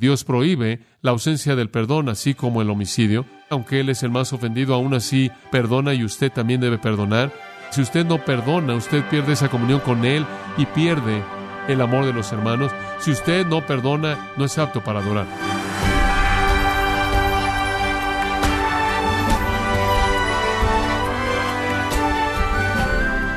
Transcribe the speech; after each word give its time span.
Dios 0.00 0.24
prohíbe 0.24 0.80
la 1.02 1.10
ausencia 1.10 1.54
del 1.56 1.68
perdón, 1.68 2.08
así 2.08 2.32
como 2.32 2.62
el 2.62 2.70
homicidio. 2.70 3.26
Aunque 3.50 3.80
Él 3.80 3.90
es 3.90 4.02
el 4.02 4.08
más 4.08 4.32
ofendido, 4.32 4.74
aún 4.74 4.94
así 4.94 5.30
perdona 5.52 5.92
y 5.92 6.04
usted 6.04 6.32
también 6.32 6.62
debe 6.62 6.78
perdonar. 6.78 7.30
Si 7.70 7.82
usted 7.82 8.06
no 8.06 8.24
perdona, 8.24 8.74
usted 8.74 9.04
pierde 9.10 9.34
esa 9.34 9.50
comunión 9.50 9.80
con 9.80 10.06
Él 10.06 10.24
y 10.56 10.64
pierde 10.64 11.22
el 11.68 11.82
amor 11.82 12.06
de 12.06 12.14
los 12.14 12.32
hermanos. 12.32 12.72
Si 12.98 13.10
usted 13.10 13.46
no 13.46 13.66
perdona, 13.66 14.30
no 14.38 14.46
es 14.46 14.56
apto 14.56 14.82
para 14.82 15.00
adorar. 15.00 15.26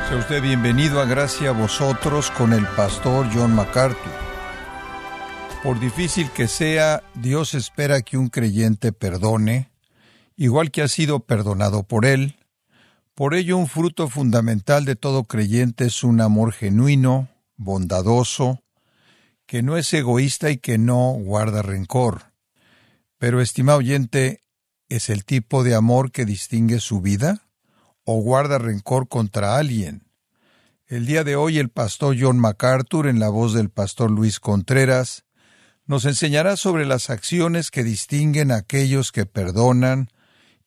Sea 0.08 0.18
usted 0.18 0.42
bienvenido 0.42 1.02
a 1.02 1.06
Gracia 1.06 1.50
a 1.50 1.52
vosotros 1.52 2.32
con 2.32 2.54
el 2.54 2.66
pastor 2.68 3.28
John 3.34 3.54
MacArthur. 3.54 4.33
Por 5.64 5.80
difícil 5.80 6.30
que 6.32 6.50
sea, 6.50 7.04
Dios 7.16 7.54
espera 7.54 8.02
que 8.02 8.18
un 8.18 8.28
creyente 8.28 8.92
perdone, 8.92 9.72
igual 10.36 10.72
que 10.72 10.82
ha 10.82 10.90
sido 10.90 11.22
perdonado 11.22 11.84
por 11.84 12.06
él. 12.06 12.36
Por 13.16 13.34
ello, 13.34 13.56
un 13.56 13.68
fruto 13.68 14.10
fundamental 14.10 14.84
de 14.84 14.98
todo 14.98 15.24
creyente 15.24 15.86
es 15.86 16.04
un 16.04 16.20
amor 16.20 16.52
genuino, 16.52 17.30
bondadoso, 17.56 18.62
que 19.46 19.64
no 19.64 19.78
es 19.78 19.94
egoísta 19.94 20.52
y 20.52 20.58
que 20.58 20.78
no 20.78 21.14
guarda 21.14 21.62
rencor. 21.62 22.34
Pero, 23.18 23.40
estimado 23.40 23.78
oyente, 23.78 24.42
¿es 24.90 25.10
el 25.10 25.24
tipo 25.24 25.64
de 25.64 25.76
amor 25.76 26.12
que 26.12 26.26
distingue 26.26 26.82
su 26.82 27.00
vida? 27.00 27.48
¿O 28.04 28.20
guarda 28.22 28.58
rencor 28.58 29.08
contra 29.08 29.56
alguien? 29.56 30.04
El 30.88 31.06
día 31.06 31.24
de 31.24 31.38
hoy 31.38 31.58
el 31.58 31.70
pastor 31.70 32.18
John 32.20 32.38
MacArthur, 32.38 33.08
en 33.08 33.22
la 33.22 33.30
voz 33.30 33.54
del 33.54 33.70
pastor 33.70 34.12
Luis 34.12 34.42
Contreras, 34.42 35.24
nos 35.86 36.06
enseñará 36.06 36.56
sobre 36.56 36.86
las 36.86 37.10
acciones 37.10 37.72
que 37.72 37.84
distinguen 37.84 38.52
a 38.52 38.58
aquellos 38.58 39.12
que 39.12 39.26
perdonan 39.26 40.10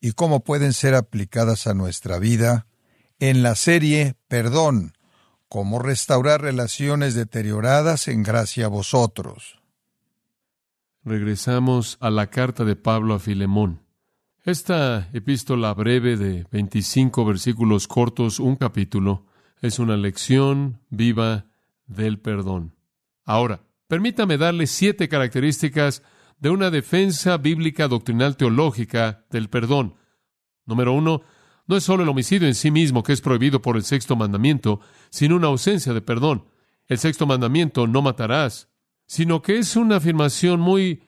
y 0.00 0.12
cómo 0.12 0.44
pueden 0.44 0.72
ser 0.72 0.94
aplicadas 0.94 1.66
a 1.66 1.74
nuestra 1.74 2.18
vida 2.18 2.66
en 3.18 3.42
la 3.42 3.54
serie 3.54 4.14
Perdón, 4.28 4.92
cómo 5.48 5.78
restaurar 5.78 6.42
relaciones 6.42 7.14
deterioradas 7.14 8.08
en 8.08 8.22
gracia 8.22 8.66
a 8.66 8.68
vosotros. 8.68 9.60
Regresamos 11.04 11.96
a 12.00 12.10
la 12.10 12.28
carta 12.28 12.64
de 12.64 12.76
Pablo 12.76 13.14
a 13.14 13.18
Filemón. 13.18 13.82
Esta 14.44 15.08
epístola 15.12 15.72
breve 15.72 16.16
de 16.16 16.46
25 16.50 17.24
versículos 17.24 17.88
cortos, 17.88 18.38
un 18.38 18.56
capítulo, 18.56 19.24
es 19.60 19.78
una 19.78 19.96
lección 19.96 20.80
viva 20.90 21.46
del 21.86 22.18
perdón. 22.18 22.74
Ahora, 23.24 23.62
permítame 23.88 24.38
darle 24.38 24.66
siete 24.66 25.08
características 25.08 26.02
de 26.38 26.50
una 26.50 26.70
defensa 26.70 27.36
bíblica 27.38 27.88
doctrinal 27.88 28.36
teológica 28.36 29.24
del 29.30 29.48
perdón. 29.48 29.96
Número 30.66 30.92
uno, 30.92 31.22
no 31.66 31.76
es 31.76 31.84
solo 31.84 32.02
el 32.02 32.08
homicidio 32.08 32.46
en 32.46 32.54
sí 32.54 32.70
mismo 32.70 33.02
que 33.02 33.12
es 33.12 33.20
prohibido 33.20 33.62
por 33.62 33.76
el 33.76 33.84
sexto 33.84 34.16
mandamiento, 34.16 34.80
sino 35.10 35.36
una 35.36 35.48
ausencia 35.48 35.92
de 35.92 36.00
perdón. 36.00 36.46
El 36.86 36.98
sexto 36.98 37.26
mandamiento, 37.26 37.86
no 37.86 38.02
matarás, 38.02 38.68
sino 39.06 39.42
que 39.42 39.58
es 39.58 39.76
una 39.76 39.96
afirmación 39.96 40.60
muy 40.60 41.02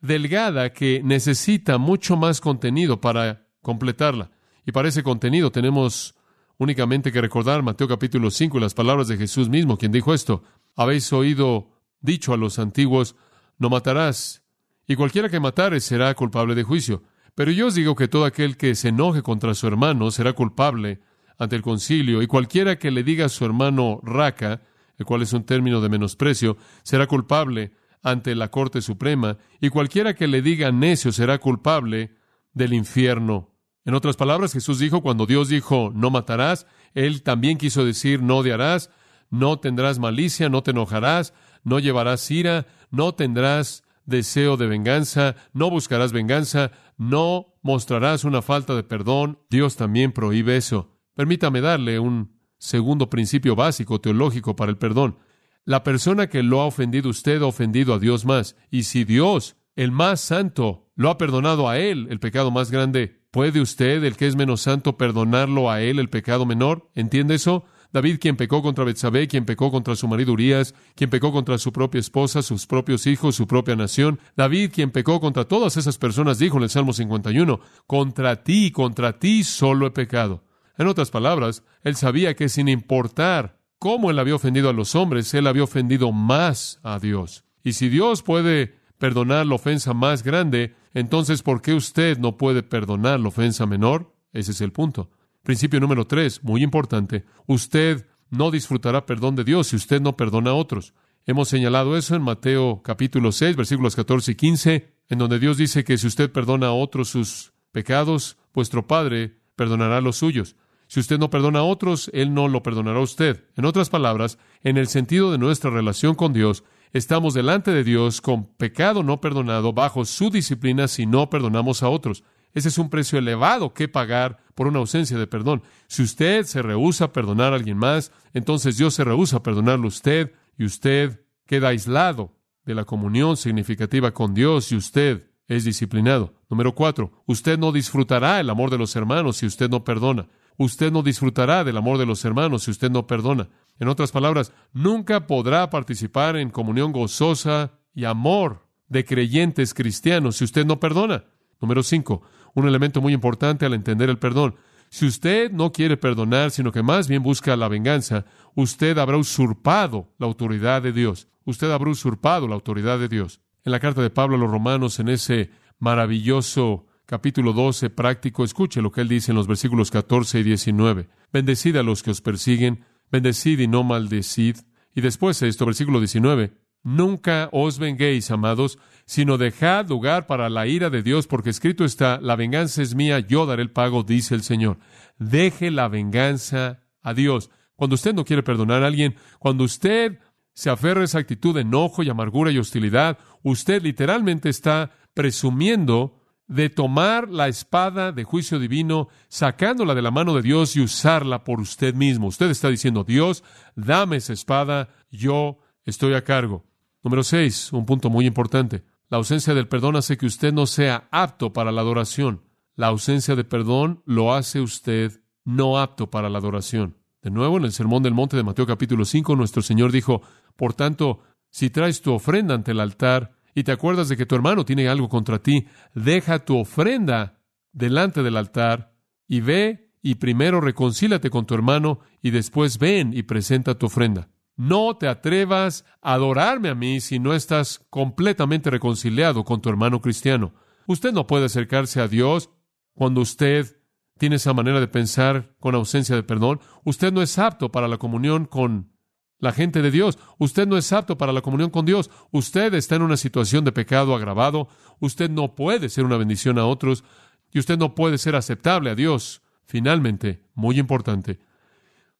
delgada 0.00 0.72
que 0.72 1.02
necesita 1.02 1.78
mucho 1.78 2.16
más 2.16 2.40
contenido 2.40 3.00
para 3.00 3.48
completarla. 3.62 4.30
Y 4.66 4.72
para 4.72 4.88
ese 4.88 5.02
contenido 5.02 5.50
tenemos 5.50 6.14
únicamente 6.58 7.10
que 7.10 7.20
recordar 7.20 7.62
Mateo 7.62 7.88
capítulo 7.88 8.30
5 8.30 8.58
y 8.58 8.60
las 8.60 8.74
palabras 8.74 9.08
de 9.08 9.16
Jesús 9.16 9.48
mismo, 9.48 9.76
quien 9.76 9.92
dijo 9.92 10.14
esto. 10.14 10.42
Habéis 10.76 11.12
oído 11.12 11.73
dicho 12.04 12.34
a 12.34 12.36
los 12.36 12.58
antiguos, 12.58 13.16
no 13.58 13.70
matarás, 13.70 14.44
y 14.86 14.94
cualquiera 14.94 15.30
que 15.30 15.40
matare 15.40 15.80
será 15.80 16.14
culpable 16.14 16.54
de 16.54 16.62
juicio. 16.62 17.02
Pero 17.34 17.50
yo 17.50 17.68
os 17.68 17.74
digo 17.74 17.96
que 17.96 18.08
todo 18.08 18.26
aquel 18.26 18.58
que 18.58 18.74
se 18.74 18.88
enoje 18.88 19.22
contra 19.22 19.54
su 19.54 19.66
hermano 19.66 20.10
será 20.10 20.34
culpable 20.34 21.00
ante 21.38 21.56
el 21.56 21.62
concilio, 21.62 22.20
y 22.20 22.26
cualquiera 22.26 22.78
que 22.78 22.90
le 22.90 23.02
diga 23.02 23.24
a 23.26 23.30
su 23.30 23.44
hermano 23.46 24.00
raca, 24.02 24.60
el 24.98 25.06
cual 25.06 25.22
es 25.22 25.32
un 25.32 25.44
término 25.44 25.80
de 25.80 25.88
menosprecio, 25.88 26.58
será 26.82 27.06
culpable 27.06 27.72
ante 28.02 28.34
la 28.34 28.50
Corte 28.50 28.82
Suprema, 28.82 29.38
y 29.58 29.70
cualquiera 29.70 30.14
que 30.14 30.28
le 30.28 30.42
diga 30.42 30.70
necio 30.70 31.10
será 31.10 31.38
culpable 31.38 32.14
del 32.52 32.74
infierno. 32.74 33.50
En 33.86 33.94
otras 33.94 34.16
palabras, 34.16 34.52
Jesús 34.52 34.78
dijo, 34.78 35.00
cuando 35.00 35.24
Dios 35.24 35.48
dijo, 35.48 35.90
no 35.94 36.10
matarás, 36.10 36.66
Él 36.92 37.22
también 37.22 37.56
quiso 37.56 37.84
decir, 37.84 38.22
no 38.22 38.36
odiarás, 38.36 38.90
no 39.30 39.58
tendrás 39.58 39.98
malicia, 39.98 40.48
no 40.48 40.62
te 40.62 40.70
enojarás, 40.70 41.32
no 41.64 41.78
llevarás 41.78 42.30
ira, 42.30 42.66
no 42.90 43.14
tendrás 43.14 43.82
deseo 44.06 44.56
de 44.56 44.66
venganza, 44.66 45.34
no 45.52 45.70
buscarás 45.70 46.12
venganza, 46.12 46.70
no 46.96 47.54
mostrarás 47.62 48.24
una 48.24 48.42
falta 48.42 48.74
de 48.74 48.84
perdón. 48.84 49.40
Dios 49.50 49.76
también 49.76 50.12
prohíbe 50.12 50.56
eso. 50.56 50.90
Permítame 51.14 51.60
darle 51.60 51.98
un 51.98 52.38
segundo 52.58 53.10
principio 53.10 53.56
básico 53.56 54.00
teológico 54.00 54.56
para 54.56 54.70
el 54.70 54.78
perdón. 54.78 55.18
La 55.64 55.82
persona 55.82 56.28
que 56.28 56.42
lo 56.42 56.60
ha 56.60 56.66
ofendido 56.66 57.08
usted 57.08 57.42
ha 57.42 57.46
ofendido 57.46 57.94
a 57.94 57.98
Dios 57.98 58.24
más. 58.24 58.56
Y 58.70 58.82
si 58.84 59.04
Dios, 59.04 59.56
el 59.76 59.90
más 59.90 60.20
santo, 60.20 60.90
lo 60.94 61.10
ha 61.10 61.18
perdonado 61.18 61.68
a 61.68 61.78
él, 61.78 62.06
el 62.10 62.20
pecado 62.20 62.50
más 62.50 62.70
grande, 62.70 63.22
¿puede 63.30 63.60
usted, 63.60 64.04
el 64.04 64.16
que 64.16 64.26
es 64.26 64.36
menos 64.36 64.60
santo, 64.60 64.96
perdonarlo 64.96 65.70
a 65.70 65.80
él, 65.80 65.98
el 65.98 66.10
pecado 66.10 66.44
menor? 66.44 66.90
¿Entiende 66.94 67.36
eso? 67.36 67.64
David, 67.94 68.18
quien 68.18 68.36
pecó 68.36 68.60
contra 68.60 68.82
Betsabé, 68.82 69.28
quien 69.28 69.44
pecó 69.44 69.70
contra 69.70 69.94
su 69.94 70.08
marido 70.08 70.32
Urias, 70.32 70.74
quien 70.96 71.10
pecó 71.10 71.30
contra 71.30 71.58
su 71.58 71.72
propia 71.72 72.00
esposa, 72.00 72.42
sus 72.42 72.66
propios 72.66 73.06
hijos, 73.06 73.36
su 73.36 73.46
propia 73.46 73.76
nación. 73.76 74.18
David, 74.36 74.72
quien 74.74 74.90
pecó 74.90 75.20
contra 75.20 75.44
todas 75.44 75.76
esas 75.76 75.96
personas, 75.96 76.40
dijo 76.40 76.56
en 76.56 76.64
el 76.64 76.70
Salmo 76.70 76.92
51, 76.92 77.60
contra 77.86 78.42
ti, 78.42 78.72
contra 78.72 79.20
ti 79.20 79.44
solo 79.44 79.86
he 79.86 79.92
pecado. 79.92 80.42
En 80.76 80.88
otras 80.88 81.12
palabras, 81.12 81.62
él 81.84 81.94
sabía 81.94 82.34
que 82.34 82.48
sin 82.48 82.66
importar 82.66 83.60
cómo 83.78 84.10
él 84.10 84.18
había 84.18 84.34
ofendido 84.34 84.68
a 84.68 84.72
los 84.72 84.96
hombres, 84.96 85.32
él 85.32 85.46
había 85.46 85.62
ofendido 85.62 86.10
más 86.10 86.80
a 86.82 86.98
Dios. 86.98 87.44
Y 87.62 87.74
si 87.74 87.88
Dios 87.88 88.22
puede 88.22 88.74
perdonar 88.98 89.46
la 89.46 89.54
ofensa 89.54 89.94
más 89.94 90.24
grande, 90.24 90.74
entonces 90.94 91.42
¿por 91.42 91.62
qué 91.62 91.74
usted 91.74 92.18
no 92.18 92.38
puede 92.38 92.64
perdonar 92.64 93.20
la 93.20 93.28
ofensa 93.28 93.66
menor? 93.66 94.16
Ese 94.32 94.50
es 94.50 94.60
el 94.62 94.72
punto. 94.72 95.10
Principio 95.44 95.78
número 95.78 96.06
tres, 96.06 96.42
muy 96.42 96.62
importante. 96.62 97.26
Usted 97.46 98.06
no 98.30 98.50
disfrutará 98.50 99.04
perdón 99.04 99.36
de 99.36 99.44
Dios 99.44 99.66
si 99.68 99.76
usted 99.76 100.00
no 100.00 100.16
perdona 100.16 100.52
a 100.52 100.54
otros. 100.54 100.94
Hemos 101.26 101.48
señalado 101.48 101.98
eso 101.98 102.16
en 102.16 102.22
Mateo 102.22 102.80
capítulo 102.82 103.30
6, 103.30 103.54
versículos 103.54 103.94
14 103.94 104.32
y 104.32 104.34
15, 104.36 104.94
en 105.10 105.18
donde 105.18 105.38
Dios 105.38 105.58
dice 105.58 105.84
que 105.84 105.98
si 105.98 106.06
usted 106.06 106.32
perdona 106.32 106.68
a 106.68 106.72
otros 106.72 107.10
sus 107.10 107.52
pecados, 107.72 108.38
vuestro 108.54 108.86
Padre 108.86 109.36
perdonará 109.54 110.00
los 110.00 110.16
suyos. 110.16 110.56
Si 110.86 111.00
usted 111.00 111.18
no 111.18 111.28
perdona 111.28 111.58
a 111.58 111.64
otros, 111.64 112.10
Él 112.14 112.32
no 112.32 112.48
lo 112.48 112.62
perdonará 112.62 113.00
a 113.00 113.02
usted. 113.02 113.44
En 113.54 113.66
otras 113.66 113.90
palabras, 113.90 114.38
en 114.62 114.78
el 114.78 114.86
sentido 114.86 115.30
de 115.30 115.36
nuestra 115.36 115.70
relación 115.70 116.14
con 116.14 116.32
Dios, 116.32 116.64
estamos 116.94 117.34
delante 117.34 117.70
de 117.70 117.84
Dios 117.84 118.22
con 118.22 118.46
pecado 118.46 119.02
no 119.02 119.20
perdonado 119.20 119.74
bajo 119.74 120.06
su 120.06 120.30
disciplina 120.30 120.88
si 120.88 121.04
no 121.04 121.28
perdonamos 121.28 121.82
a 121.82 121.90
otros. 121.90 122.24
Ese 122.54 122.68
es 122.68 122.78
un 122.78 122.88
precio 122.88 123.18
elevado 123.18 123.74
que 123.74 123.88
pagar 123.88 124.38
por 124.54 124.68
una 124.68 124.78
ausencia 124.78 125.18
de 125.18 125.26
perdón. 125.26 125.62
Si 125.88 126.02
usted 126.02 126.44
se 126.44 126.62
rehúsa 126.62 127.06
a 127.06 127.12
perdonar 127.12 127.52
a 127.52 127.56
alguien 127.56 127.76
más, 127.76 128.12
entonces 128.32 128.78
Dios 128.78 128.94
se 128.94 129.04
rehúsa 129.04 129.38
a 129.38 129.42
perdonarlo 129.42 129.86
a 129.86 129.88
usted 129.88 130.32
y 130.56 130.64
usted 130.64 131.20
queda 131.46 131.68
aislado 131.68 132.36
de 132.64 132.74
la 132.74 132.84
comunión 132.84 133.36
significativa 133.36 134.12
con 134.12 134.34
Dios 134.34 134.72
y 134.72 134.76
usted 134.76 135.30
es 135.48 135.64
disciplinado. 135.64 136.34
Número 136.48 136.74
cuatro, 136.74 137.24
usted 137.26 137.58
no 137.58 137.72
disfrutará 137.72 138.40
el 138.40 138.48
amor 138.48 138.70
de 138.70 138.78
los 138.78 138.94
hermanos 138.96 139.36
si 139.38 139.46
usted 139.46 139.68
no 139.68 139.84
perdona. 139.84 140.28
Usted 140.56 140.92
no 140.92 141.02
disfrutará 141.02 141.64
del 141.64 141.76
amor 141.76 141.98
de 141.98 142.06
los 142.06 142.24
hermanos 142.24 142.62
si 142.62 142.70
usted 142.70 142.90
no 142.90 143.06
perdona. 143.06 143.48
En 143.80 143.88
otras 143.88 144.12
palabras, 144.12 144.52
nunca 144.72 145.26
podrá 145.26 145.68
participar 145.68 146.36
en 146.36 146.50
comunión 146.50 146.92
gozosa 146.92 147.72
y 147.92 148.04
amor 148.04 148.68
de 148.88 149.04
creyentes 149.04 149.74
cristianos 149.74 150.36
si 150.36 150.44
usted 150.44 150.64
no 150.64 150.78
perdona. 150.78 151.24
Número 151.60 151.82
cinco, 151.82 152.22
un 152.54 152.66
elemento 152.66 153.00
muy 153.00 153.12
importante 153.12 153.66
al 153.66 153.74
entender 153.74 154.08
el 154.08 154.18
perdón. 154.18 154.56
Si 154.88 155.06
usted 155.06 155.50
no 155.50 155.72
quiere 155.72 155.96
perdonar, 155.96 156.50
sino 156.50 156.70
que 156.70 156.82
más 156.82 157.08
bien 157.08 157.22
busca 157.22 157.56
la 157.56 157.68
venganza, 157.68 158.24
usted 158.54 158.96
habrá 158.98 159.16
usurpado 159.16 160.12
la 160.18 160.26
autoridad 160.26 160.82
de 160.82 160.92
Dios. 160.92 161.28
Usted 161.44 161.70
habrá 161.70 161.90
usurpado 161.90 162.46
la 162.46 162.54
autoridad 162.54 162.98
de 162.98 163.08
Dios. 163.08 163.40
En 163.64 163.72
la 163.72 163.80
carta 163.80 164.02
de 164.02 164.10
Pablo 164.10 164.36
a 164.36 164.38
los 164.38 164.50
romanos, 164.50 165.00
en 165.00 165.08
ese 165.08 165.50
maravilloso 165.78 166.86
capítulo 167.06 167.52
12 167.52 167.90
práctico, 167.90 168.44
escuche 168.44 168.82
lo 168.82 168.92
que 168.92 169.00
él 169.00 169.08
dice 169.08 169.32
en 169.32 169.36
los 169.36 169.46
versículos 169.46 169.90
14 169.90 170.38
y 170.38 170.42
19. 170.42 171.08
Bendecid 171.32 171.76
a 171.76 171.82
los 171.82 172.02
que 172.02 172.12
os 172.12 172.20
persiguen, 172.20 172.84
bendecid 173.10 173.58
y 173.58 173.66
no 173.66 173.82
maldecid. 173.82 174.58
Y 174.94 175.00
después 175.00 175.42
esto, 175.42 175.66
versículo 175.66 175.98
19, 175.98 176.52
Nunca 176.84 177.48
os 177.50 177.78
venguéis, 177.78 178.30
amados, 178.30 178.78
sino 179.06 179.38
dejad 179.38 179.88
lugar 179.88 180.26
para 180.26 180.50
la 180.50 180.66
ira 180.66 180.90
de 180.90 181.02
Dios, 181.02 181.26
porque 181.26 181.48
escrito 181.48 181.84
está, 181.84 182.20
la 182.20 182.36
venganza 182.36 182.82
es 182.82 182.94
mía, 182.94 183.20
yo 183.20 183.46
daré 183.46 183.62
el 183.62 183.70
pago, 183.70 184.02
dice 184.02 184.34
el 184.34 184.42
Señor. 184.42 184.78
Deje 185.18 185.70
la 185.70 185.88
venganza 185.88 186.80
a 187.02 187.14
Dios. 187.14 187.50
Cuando 187.74 187.94
usted 187.94 188.14
no 188.14 188.26
quiere 188.26 188.42
perdonar 188.42 188.82
a 188.82 188.86
alguien, 188.86 189.16
cuando 189.38 189.64
usted 189.64 190.18
se 190.52 190.68
aferra 190.68 191.00
a 191.00 191.04
esa 191.04 191.18
actitud 191.18 191.54
de 191.54 191.62
enojo 191.62 192.02
y 192.02 192.10
amargura 192.10 192.50
y 192.50 192.58
hostilidad, 192.58 193.18
usted 193.42 193.82
literalmente 193.82 194.50
está 194.50 194.90
presumiendo 195.14 196.20
de 196.46 196.68
tomar 196.68 197.30
la 197.30 197.48
espada 197.48 198.12
de 198.12 198.24
juicio 198.24 198.58
divino, 198.58 199.08
sacándola 199.28 199.94
de 199.94 200.02
la 200.02 200.10
mano 200.10 200.34
de 200.34 200.42
Dios 200.42 200.76
y 200.76 200.82
usarla 200.82 201.44
por 201.44 201.60
usted 201.60 201.94
mismo. 201.94 202.26
Usted 202.26 202.50
está 202.50 202.68
diciendo, 202.68 203.04
Dios, 203.04 203.42
dame 203.74 204.16
esa 204.16 204.34
espada, 204.34 204.90
yo 205.10 205.58
estoy 205.84 206.14
a 206.14 206.22
cargo. 206.22 206.64
Número 207.04 207.22
seis, 207.22 207.70
un 207.70 207.84
punto 207.84 208.08
muy 208.08 208.26
importante. 208.26 208.82
La 209.10 209.18
ausencia 209.18 209.52
del 209.52 209.68
perdón 209.68 209.94
hace 209.96 210.16
que 210.16 210.24
usted 210.24 210.54
no 210.54 210.66
sea 210.66 211.06
apto 211.10 211.52
para 211.52 211.70
la 211.70 211.82
adoración. 211.82 212.40
La 212.76 212.86
ausencia 212.86 213.36
de 213.36 213.44
perdón 213.44 214.02
lo 214.06 214.32
hace 214.32 214.62
usted 214.62 215.20
no 215.44 215.78
apto 215.78 216.10
para 216.10 216.30
la 216.30 216.38
adoración. 216.38 216.96
De 217.20 217.30
nuevo, 217.30 217.58
en 217.58 217.64
el 217.64 217.72
Sermón 217.72 218.02
del 218.02 218.14
Monte 218.14 218.38
de 218.38 218.42
Mateo 218.42 218.66
capítulo 218.66 219.04
5, 219.04 219.36
nuestro 219.36 219.60
Señor 219.60 219.92
dijo, 219.92 220.22
por 220.56 220.72
tanto, 220.72 221.20
si 221.50 221.68
traes 221.68 222.00
tu 222.00 222.10
ofrenda 222.14 222.54
ante 222.54 222.70
el 222.70 222.80
altar 222.80 223.36
y 223.54 223.64
te 223.64 223.72
acuerdas 223.72 224.08
de 224.08 224.16
que 224.16 224.24
tu 224.24 224.34
hermano 224.34 224.64
tiene 224.64 224.88
algo 224.88 225.10
contra 225.10 225.42
ti, 225.42 225.66
deja 225.94 226.38
tu 226.46 226.56
ofrenda 226.56 227.38
delante 227.72 228.22
del 228.22 228.38
altar 228.38 228.94
y 229.28 229.40
ve 229.40 229.90
y 230.00 230.14
primero 230.14 230.62
reconcílate 230.62 231.28
con 231.28 231.44
tu 231.44 231.54
hermano 231.54 232.00
y 232.22 232.30
después 232.30 232.78
ven 232.78 233.12
y 233.12 233.24
presenta 233.24 233.78
tu 233.78 233.86
ofrenda. 233.86 234.30
No 234.56 234.96
te 234.96 235.08
atrevas 235.08 235.84
a 236.00 236.14
adorarme 236.14 236.68
a 236.68 236.74
mí 236.74 237.00
si 237.00 237.18
no 237.18 237.34
estás 237.34 237.84
completamente 237.90 238.70
reconciliado 238.70 239.44
con 239.44 239.60
tu 239.60 239.68
hermano 239.68 240.00
cristiano. 240.00 240.54
Usted 240.86 241.12
no 241.12 241.26
puede 241.26 241.46
acercarse 241.46 242.00
a 242.00 242.08
Dios 242.08 242.50
cuando 242.94 243.20
usted 243.20 243.80
tiene 244.18 244.36
esa 244.36 244.54
manera 244.54 244.78
de 244.78 244.86
pensar 244.86 245.54
con 245.58 245.74
ausencia 245.74 246.14
de 246.14 246.22
perdón. 246.22 246.60
Usted 246.84 247.12
no 247.12 247.20
es 247.20 247.38
apto 247.38 247.72
para 247.72 247.88
la 247.88 247.98
comunión 247.98 248.44
con 248.44 248.92
la 249.38 249.52
gente 249.52 249.82
de 249.82 249.90
Dios. 249.90 250.18
Usted 250.38 250.68
no 250.68 250.76
es 250.76 250.92
apto 250.92 251.18
para 251.18 251.32
la 251.32 251.40
comunión 251.40 251.70
con 251.70 251.84
Dios. 251.84 252.10
Usted 252.30 252.74
está 252.74 252.94
en 252.94 253.02
una 253.02 253.16
situación 253.16 253.64
de 253.64 253.72
pecado 253.72 254.14
agravado. 254.14 254.68
Usted 255.00 255.30
no 255.30 255.54
puede 255.56 255.88
ser 255.88 256.04
una 256.04 256.16
bendición 256.16 256.58
a 256.58 256.66
otros 256.66 257.02
y 257.50 257.58
usted 257.58 257.76
no 257.76 257.94
puede 257.94 258.18
ser 258.18 258.36
aceptable 258.36 258.90
a 258.90 258.94
Dios. 258.94 259.42
Finalmente, 259.66 260.44
muy 260.54 260.78
importante, 260.78 261.40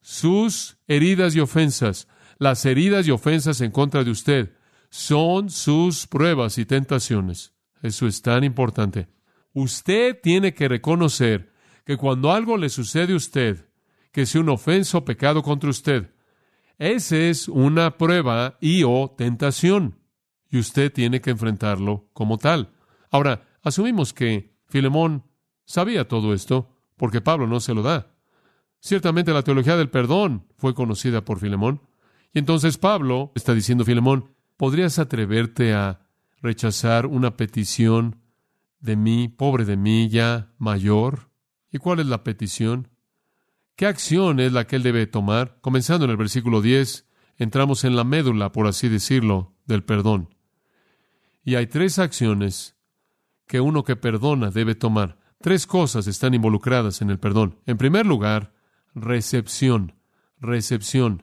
sus 0.01 0.79
heridas 0.87 1.37
y 1.37 1.41
ofensas 1.41 2.09
las 2.39 2.65
heridas 2.67 3.07
y 3.07 3.11
ofensas 3.11 3.61
en 3.61 3.71
contra 3.71 4.05
de 4.05 4.11
usted 4.11 4.53
son 4.91 5.51
sus 5.51 6.07
pruebas 6.07 6.59
y 6.59 6.67
tentaciones. 6.67 7.53
Eso 7.83 8.07
es 8.07 8.23
tan 8.23 8.45
importante. 8.45 9.09
Usted 9.53 10.19
tiene 10.23 10.55
que 10.55 10.69
reconocer 10.69 11.53
que 11.85 11.97
cuando 11.97 12.33
algo 12.33 12.57
le 12.57 12.69
sucede 12.69 13.13
a 13.13 13.17
usted, 13.17 13.69
que 14.11 14.27
sea 14.27 14.41
un 14.41 14.49
ofenso 14.49 14.99
o 14.99 15.05
pecado 15.05 15.43
contra 15.43 15.71
usted, 15.71 16.11
esa 16.79 17.17
es 17.17 17.49
una 17.49 17.97
prueba 17.99 18.57
y 18.61 18.83
o 18.85 19.15
tentación. 19.17 19.99
Y 20.51 20.59
usted 20.59 20.93
tiene 20.93 21.21
que 21.21 21.31
enfrentarlo 21.31 22.09
como 22.13 22.39
tal. 22.39 22.73
Ahora, 23.11 23.47
asumimos 23.63 24.13
que 24.13 24.57
Filemón 24.69 25.25
sabía 25.65 26.09
todo 26.09 26.35
esto, 26.35 26.71
porque 26.97 27.21
Pablo 27.21 27.47
no 27.47 27.61
se 27.61 27.75
lo 27.75 27.83
da. 27.83 28.15
Ciertamente 28.81 29.33
la 29.33 29.43
teología 29.43 29.77
del 29.77 29.91
perdón 29.91 30.47
fue 30.57 30.75
conocida 30.75 31.25
por 31.25 31.39
Filemón. 31.39 31.81
Y 32.35 32.41
entonces 32.41 32.79
Pablo 32.79 33.33
está 33.37 33.55
diciendo, 33.55 33.85
Filemón, 33.85 34.35
¿podrías 34.57 34.99
atreverte 34.99 35.73
a 35.73 36.01
rechazar 36.43 37.07
una 37.07 37.37
petición 37.37 38.21
de 38.81 38.97
mí, 38.97 39.29
pobre 39.29 39.65
de 39.65 39.77
mí, 39.77 40.09
ya 40.09 40.53
mayor? 40.59 41.31
¿Y 41.71 41.79
cuál 41.79 42.01
es 42.01 42.07
la 42.07 42.25
petición? 42.25 42.89
¿Qué 43.77 43.87
acción 43.87 44.41
es 44.41 44.53
la 44.53 44.67
que 44.67 44.77
él 44.77 44.83
debe 44.83 45.07
tomar? 45.07 45.59
Comenzando 45.61 46.05
en 46.05 46.11
el 46.11 46.17
versículo 46.17 46.61
10, 46.61 47.07
entramos 47.39 47.85
en 47.85 47.95
la 47.95 48.05
médula, 48.05 48.51
por 48.53 48.67
así 48.67 48.89
decirlo, 48.89 49.55
del 49.67 49.85
perdón. 49.85 50.35
Y 51.45 51.55
hay 51.55 51.69
tres 51.69 51.99
acciones 51.99 52.77
que 53.47 53.61
uno 53.61 53.85
que 53.85 53.97
perdona 53.97 54.51
debe 54.51 54.75
tomar. 54.75 55.19
Tres 55.41 55.67
cosas 55.67 56.07
están 56.09 56.35
involucradas 56.35 57.01
en 57.01 57.11
el 57.11 57.21
perdón. 57.21 57.61
En 57.67 57.77
primer 57.77 58.07
lugar, 58.07 58.55
recepción. 58.95 59.95
Recepción. 60.41 61.23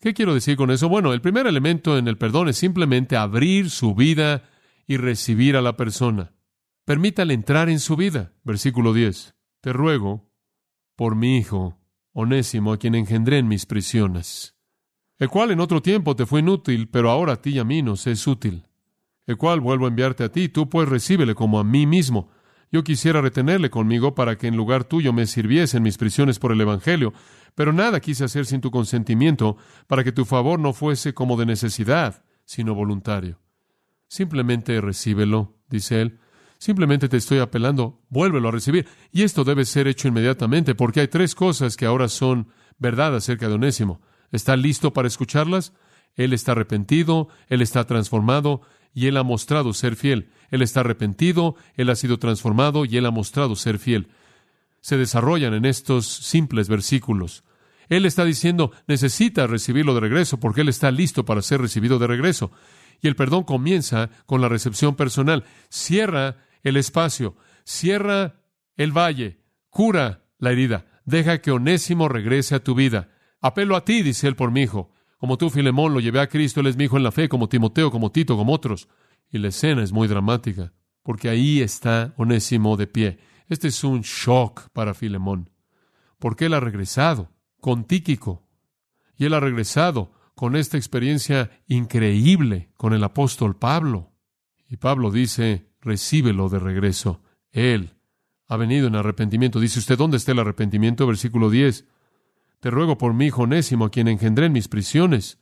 ¿Qué 0.00 0.14
quiero 0.14 0.34
decir 0.34 0.56
con 0.56 0.70
eso? 0.70 0.88
Bueno, 0.88 1.12
el 1.12 1.20
primer 1.20 1.46
elemento 1.46 1.96
en 1.96 2.08
el 2.08 2.18
perdón 2.18 2.48
es 2.48 2.58
simplemente 2.58 3.16
abrir 3.16 3.70
su 3.70 3.94
vida 3.94 4.44
y 4.86 4.98
recibir 4.98 5.56
a 5.56 5.62
la 5.62 5.76
persona. 5.76 6.32
Permítale 6.84 7.34
entrar 7.34 7.68
en 7.68 7.80
su 7.80 7.96
vida. 7.96 8.32
Versículo 8.44 8.92
10. 8.92 9.34
Te 9.60 9.72
ruego 9.72 10.30
por 10.96 11.16
mi 11.16 11.38
hijo, 11.38 11.78
Onésimo, 12.12 12.72
a 12.72 12.78
quien 12.78 12.94
engendré 12.94 13.38
en 13.38 13.48
mis 13.48 13.66
prisiones, 13.66 14.56
el 15.18 15.28
cual 15.28 15.50
en 15.50 15.60
otro 15.60 15.82
tiempo 15.82 16.16
te 16.16 16.24
fue 16.24 16.40
inútil, 16.40 16.88
pero 16.88 17.10
ahora 17.10 17.34
a 17.34 17.42
ti 17.42 17.50
y 17.50 17.58
a 17.58 17.64
mí 17.64 17.82
nos 17.82 18.06
es 18.06 18.26
útil, 18.26 18.66
el 19.26 19.36
cual 19.36 19.60
vuelvo 19.60 19.84
a 19.84 19.88
enviarte 19.88 20.24
a 20.24 20.32
ti, 20.32 20.48
tú 20.48 20.70
pues 20.70 20.88
recíbele 20.88 21.34
como 21.34 21.58
a 21.58 21.64
mí 21.64 21.86
mismo. 21.86 22.30
Yo 22.72 22.84
quisiera 22.84 23.20
retenerle 23.20 23.70
conmigo 23.70 24.14
para 24.14 24.36
que 24.36 24.48
en 24.48 24.56
lugar 24.56 24.84
tuyo 24.84 25.12
me 25.12 25.26
sirviese 25.26 25.76
en 25.76 25.82
mis 25.82 25.98
prisiones 25.98 26.38
por 26.38 26.52
el 26.52 26.60
Evangelio, 26.60 27.12
pero 27.54 27.72
nada 27.72 28.00
quise 28.00 28.24
hacer 28.24 28.46
sin 28.46 28.60
tu 28.60 28.70
consentimiento, 28.70 29.56
para 29.86 30.04
que 30.04 30.12
tu 30.12 30.24
favor 30.24 30.58
no 30.58 30.72
fuese 30.72 31.14
como 31.14 31.36
de 31.36 31.46
necesidad, 31.46 32.24
sino 32.44 32.74
voluntario. 32.74 33.40
Simplemente 34.08 34.80
recíbelo, 34.80 35.56
dice 35.68 36.02
él. 36.02 36.18
Simplemente 36.58 37.08
te 37.08 37.16
estoy 37.16 37.38
apelando, 37.38 38.02
vuélvelo 38.08 38.48
a 38.48 38.52
recibir. 38.52 38.86
Y 39.12 39.22
esto 39.22 39.44
debe 39.44 39.64
ser 39.64 39.88
hecho 39.88 40.08
inmediatamente, 40.08 40.74
porque 40.74 41.00
hay 41.00 41.08
tres 41.08 41.34
cosas 41.34 41.76
que 41.76 41.86
ahora 41.86 42.08
son 42.08 42.48
verdad 42.78 43.14
acerca 43.14 43.48
de 43.48 43.54
Onésimo. 43.54 44.00
¿Está 44.32 44.56
listo 44.56 44.92
para 44.92 45.08
escucharlas? 45.08 45.72
Él 46.14 46.32
está 46.32 46.52
arrepentido, 46.52 47.28
él 47.48 47.60
está 47.60 47.84
transformado 47.84 48.62
y 48.96 49.08
él 49.08 49.18
ha 49.18 49.22
mostrado 49.22 49.74
ser 49.74 49.94
fiel. 49.94 50.30
Él 50.50 50.62
está 50.62 50.80
arrepentido, 50.80 51.54
él 51.74 51.90
ha 51.90 51.96
sido 51.96 52.18
transformado 52.18 52.86
y 52.86 52.96
él 52.96 53.04
ha 53.04 53.10
mostrado 53.10 53.54
ser 53.54 53.78
fiel. 53.78 54.08
Se 54.80 54.96
desarrollan 54.96 55.52
en 55.52 55.66
estos 55.66 56.06
simples 56.06 56.70
versículos. 56.70 57.44
Él 57.90 58.06
está 58.06 58.24
diciendo, 58.24 58.72
necesita 58.86 59.46
recibirlo 59.46 59.94
de 59.94 60.00
regreso 60.00 60.40
porque 60.40 60.62
Él 60.62 60.70
está 60.70 60.90
listo 60.90 61.26
para 61.26 61.42
ser 61.42 61.60
recibido 61.60 61.98
de 61.98 62.06
regreso. 62.06 62.52
Y 63.02 63.08
el 63.08 63.16
perdón 63.16 63.44
comienza 63.44 64.08
con 64.24 64.40
la 64.40 64.48
recepción 64.48 64.96
personal. 64.96 65.44
Cierra 65.68 66.38
el 66.62 66.78
espacio, 66.78 67.36
cierra 67.64 68.40
el 68.78 68.96
valle, 68.96 69.42
cura 69.68 70.24
la 70.38 70.52
herida, 70.52 70.86
deja 71.04 71.42
que 71.42 71.50
Onésimo 71.50 72.08
regrese 72.08 72.54
a 72.54 72.64
tu 72.64 72.74
vida. 72.74 73.10
Apelo 73.42 73.76
a 73.76 73.84
ti, 73.84 74.02
dice 74.02 74.26
él 74.26 74.36
por 74.36 74.50
mi 74.50 74.62
hijo. 74.62 74.90
Como 75.18 75.38
tú, 75.38 75.50
Filemón, 75.50 75.94
lo 75.94 76.00
llevé 76.00 76.20
a 76.20 76.28
Cristo, 76.28 76.60
él 76.60 76.66
es 76.66 76.76
mi 76.76 76.84
hijo 76.84 76.96
en 76.96 77.02
la 77.02 77.12
fe, 77.12 77.28
como 77.28 77.48
Timoteo, 77.48 77.90
como 77.90 78.12
Tito, 78.12 78.36
como 78.36 78.52
otros. 78.52 78.88
Y 79.30 79.38
la 79.38 79.48
escena 79.48 79.82
es 79.82 79.92
muy 79.92 80.08
dramática, 80.08 80.72
porque 81.02 81.28
ahí 81.28 81.60
está 81.60 82.14
Onésimo 82.16 82.76
de 82.76 82.86
pie. 82.86 83.18
Este 83.48 83.68
es 83.68 83.82
un 83.84 84.02
shock 84.02 84.68
para 84.72 84.94
Filemón, 84.94 85.50
porque 86.18 86.46
él 86.46 86.54
ha 86.54 86.60
regresado 86.60 87.30
con 87.60 87.84
Tíquico. 87.84 88.46
Y 89.16 89.24
él 89.24 89.34
ha 89.34 89.40
regresado 89.40 90.12
con 90.34 90.54
esta 90.54 90.76
experiencia 90.76 91.50
increíble 91.66 92.70
con 92.76 92.92
el 92.92 93.02
apóstol 93.02 93.56
Pablo. 93.56 94.12
Y 94.68 94.76
Pablo 94.76 95.10
dice, 95.10 95.70
recíbelo 95.80 96.48
de 96.50 96.58
regreso. 96.58 97.22
Él 97.52 97.94
ha 98.46 98.56
venido 98.56 98.86
en 98.86 98.96
arrepentimiento. 98.96 99.60
Dice 99.60 99.78
usted, 99.78 99.96
¿dónde 99.96 100.18
está 100.18 100.32
el 100.32 100.40
arrepentimiento? 100.40 101.06
Versículo 101.06 101.48
10. 101.48 101.86
Te 102.60 102.70
ruego 102.70 102.98
por 102.98 103.14
mi 103.14 103.26
hijo 103.26 103.42
Onésimo, 103.42 103.86
a 103.86 103.90
quien 103.90 104.08
engendré 104.08 104.46
en 104.46 104.52
mis 104.52 104.68
prisiones. 104.68 105.38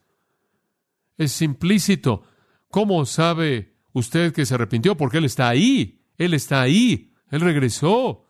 Es 1.17 1.41
implícito. 1.43 2.25
¿Cómo 2.69 3.05
sabe 3.07 3.77
usted 3.93 4.33
que 4.33 4.47
se 4.47 4.55
arrepintió? 4.55 4.97
Porque 4.97 5.19
Él 5.19 5.25
está 5.25 5.49
ahí. 5.49 6.03
Él 6.19 6.35
está 6.35 6.61
ahí. 6.61 7.13
Él 7.31 7.41
regresó. 7.41 8.27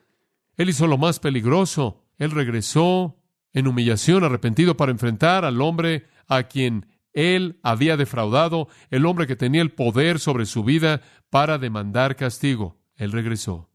Él 0.56 0.68
hizo 0.68 0.86
lo 0.86 0.98
más 0.98 1.18
peligroso. 1.18 2.04
Él 2.18 2.30
regresó 2.30 3.20
en 3.52 3.66
humillación, 3.66 4.24
arrepentido 4.24 4.76
para 4.76 4.92
enfrentar 4.92 5.44
al 5.44 5.60
hombre 5.60 6.06
a 6.26 6.44
quien 6.44 6.86
él 7.14 7.60
había 7.62 7.96
defraudado, 7.96 8.68
el 8.90 9.06
hombre 9.06 9.26
que 9.26 9.36
tenía 9.36 9.62
el 9.62 9.70
poder 9.70 10.18
sobre 10.18 10.46
su 10.46 10.64
vida 10.64 11.00
para 11.30 11.58
demandar 11.58 12.16
castigo. 12.16 12.80
Él 12.96 13.12
regresó. 13.12 13.70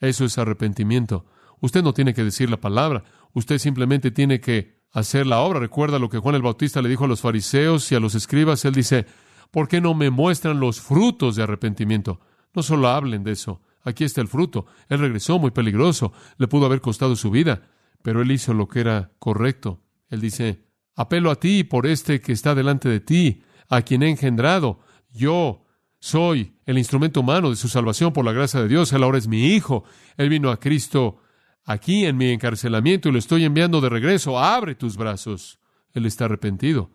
Eso 0.00 0.26
es 0.26 0.36
arrepentimiento. 0.36 1.24
Usted 1.60 1.82
no 1.82 1.94
tiene 1.94 2.12
que 2.12 2.24
decir 2.24 2.50
la 2.50 2.60
palabra, 2.60 3.04
usted 3.34 3.58
simplemente 3.58 4.10
tiene 4.10 4.40
que 4.40 4.80
hacer 4.90 5.26
la 5.26 5.40
obra. 5.40 5.60
Recuerda 5.60 5.98
lo 5.98 6.08
que 6.08 6.18
Juan 6.18 6.34
el 6.34 6.42
Bautista 6.42 6.80
le 6.80 6.88
dijo 6.88 7.04
a 7.04 7.08
los 7.08 7.20
fariseos 7.20 7.92
y 7.92 7.94
a 7.94 8.00
los 8.00 8.14
escribas. 8.14 8.64
Él 8.64 8.74
dice, 8.74 9.06
¿por 9.50 9.68
qué 9.68 9.80
no 9.80 9.94
me 9.94 10.10
muestran 10.10 10.60
los 10.60 10.80
frutos 10.80 11.36
de 11.36 11.42
arrepentimiento? 11.42 12.20
No 12.54 12.62
solo 12.62 12.88
hablen 12.88 13.22
de 13.22 13.32
eso. 13.32 13.60
Aquí 13.82 14.04
está 14.04 14.22
el 14.22 14.28
fruto. 14.28 14.64
Él 14.88 15.00
regresó 15.00 15.38
muy 15.38 15.50
peligroso. 15.50 16.12
Le 16.38 16.48
pudo 16.48 16.64
haber 16.64 16.80
costado 16.80 17.16
su 17.16 17.30
vida 17.30 17.68
pero 18.04 18.20
él 18.20 18.30
hizo 18.30 18.52
lo 18.52 18.68
que 18.68 18.80
era 18.80 19.12
correcto. 19.18 19.80
Él 20.10 20.20
dice, 20.20 20.66
apelo 20.94 21.30
a 21.30 21.36
ti 21.36 21.64
por 21.64 21.86
este 21.86 22.20
que 22.20 22.32
está 22.32 22.54
delante 22.54 22.86
de 22.86 23.00
ti, 23.00 23.42
a 23.70 23.80
quien 23.80 24.02
he 24.02 24.10
engendrado. 24.10 24.80
Yo 25.10 25.64
soy 26.00 26.58
el 26.66 26.76
instrumento 26.76 27.20
humano 27.20 27.48
de 27.48 27.56
su 27.56 27.66
salvación 27.68 28.12
por 28.12 28.26
la 28.26 28.32
gracia 28.32 28.60
de 28.60 28.68
Dios. 28.68 28.92
Él 28.92 29.04
ahora 29.04 29.16
es 29.16 29.26
mi 29.26 29.54
hijo. 29.54 29.84
Él 30.18 30.28
vino 30.28 30.50
a 30.50 30.60
Cristo 30.60 31.16
aquí 31.64 32.06
en 32.06 32.16
mi 32.16 32.30
encarcelamiento 32.30 33.08
y 33.08 33.12
lo 33.12 33.18
estoy 33.18 33.44
enviando 33.44 33.80
de 33.80 33.88
regreso. 33.88 34.38
Abre 34.38 34.74
tus 34.74 34.96
brazos. 34.96 35.58
Él 35.92 36.06
está 36.06 36.26
arrepentido. 36.26 36.90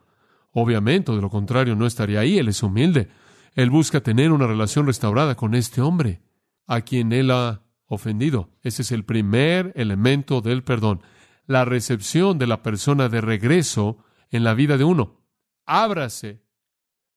Obviamente, 0.51 1.11
de 1.11 1.21
lo 1.21 1.29
contrario, 1.29 1.75
no 1.75 1.85
estaría 1.85 2.19
ahí. 2.19 2.37
Él 2.37 2.47
es 2.47 2.63
humilde. 2.63 3.09
Él 3.55 3.69
busca 3.69 4.01
tener 4.01 4.31
una 4.31 4.47
relación 4.47 4.85
restaurada 4.85 5.35
con 5.35 5.55
este 5.55 5.81
hombre, 5.81 6.21
a 6.67 6.81
quien 6.81 7.11
él 7.11 7.31
ha 7.31 7.63
ofendido. 7.87 8.51
Ese 8.61 8.83
es 8.83 8.91
el 8.91 9.03
primer 9.03 9.73
elemento 9.75 10.41
del 10.41 10.63
perdón. 10.63 11.01
La 11.45 11.65
recepción 11.65 12.37
de 12.37 12.47
la 12.47 12.61
persona 12.61 13.09
de 13.09 13.21
regreso 13.21 13.97
en 14.29 14.43
la 14.43 14.53
vida 14.53 14.77
de 14.77 14.83
uno. 14.83 15.23
Ábrase, 15.65 16.43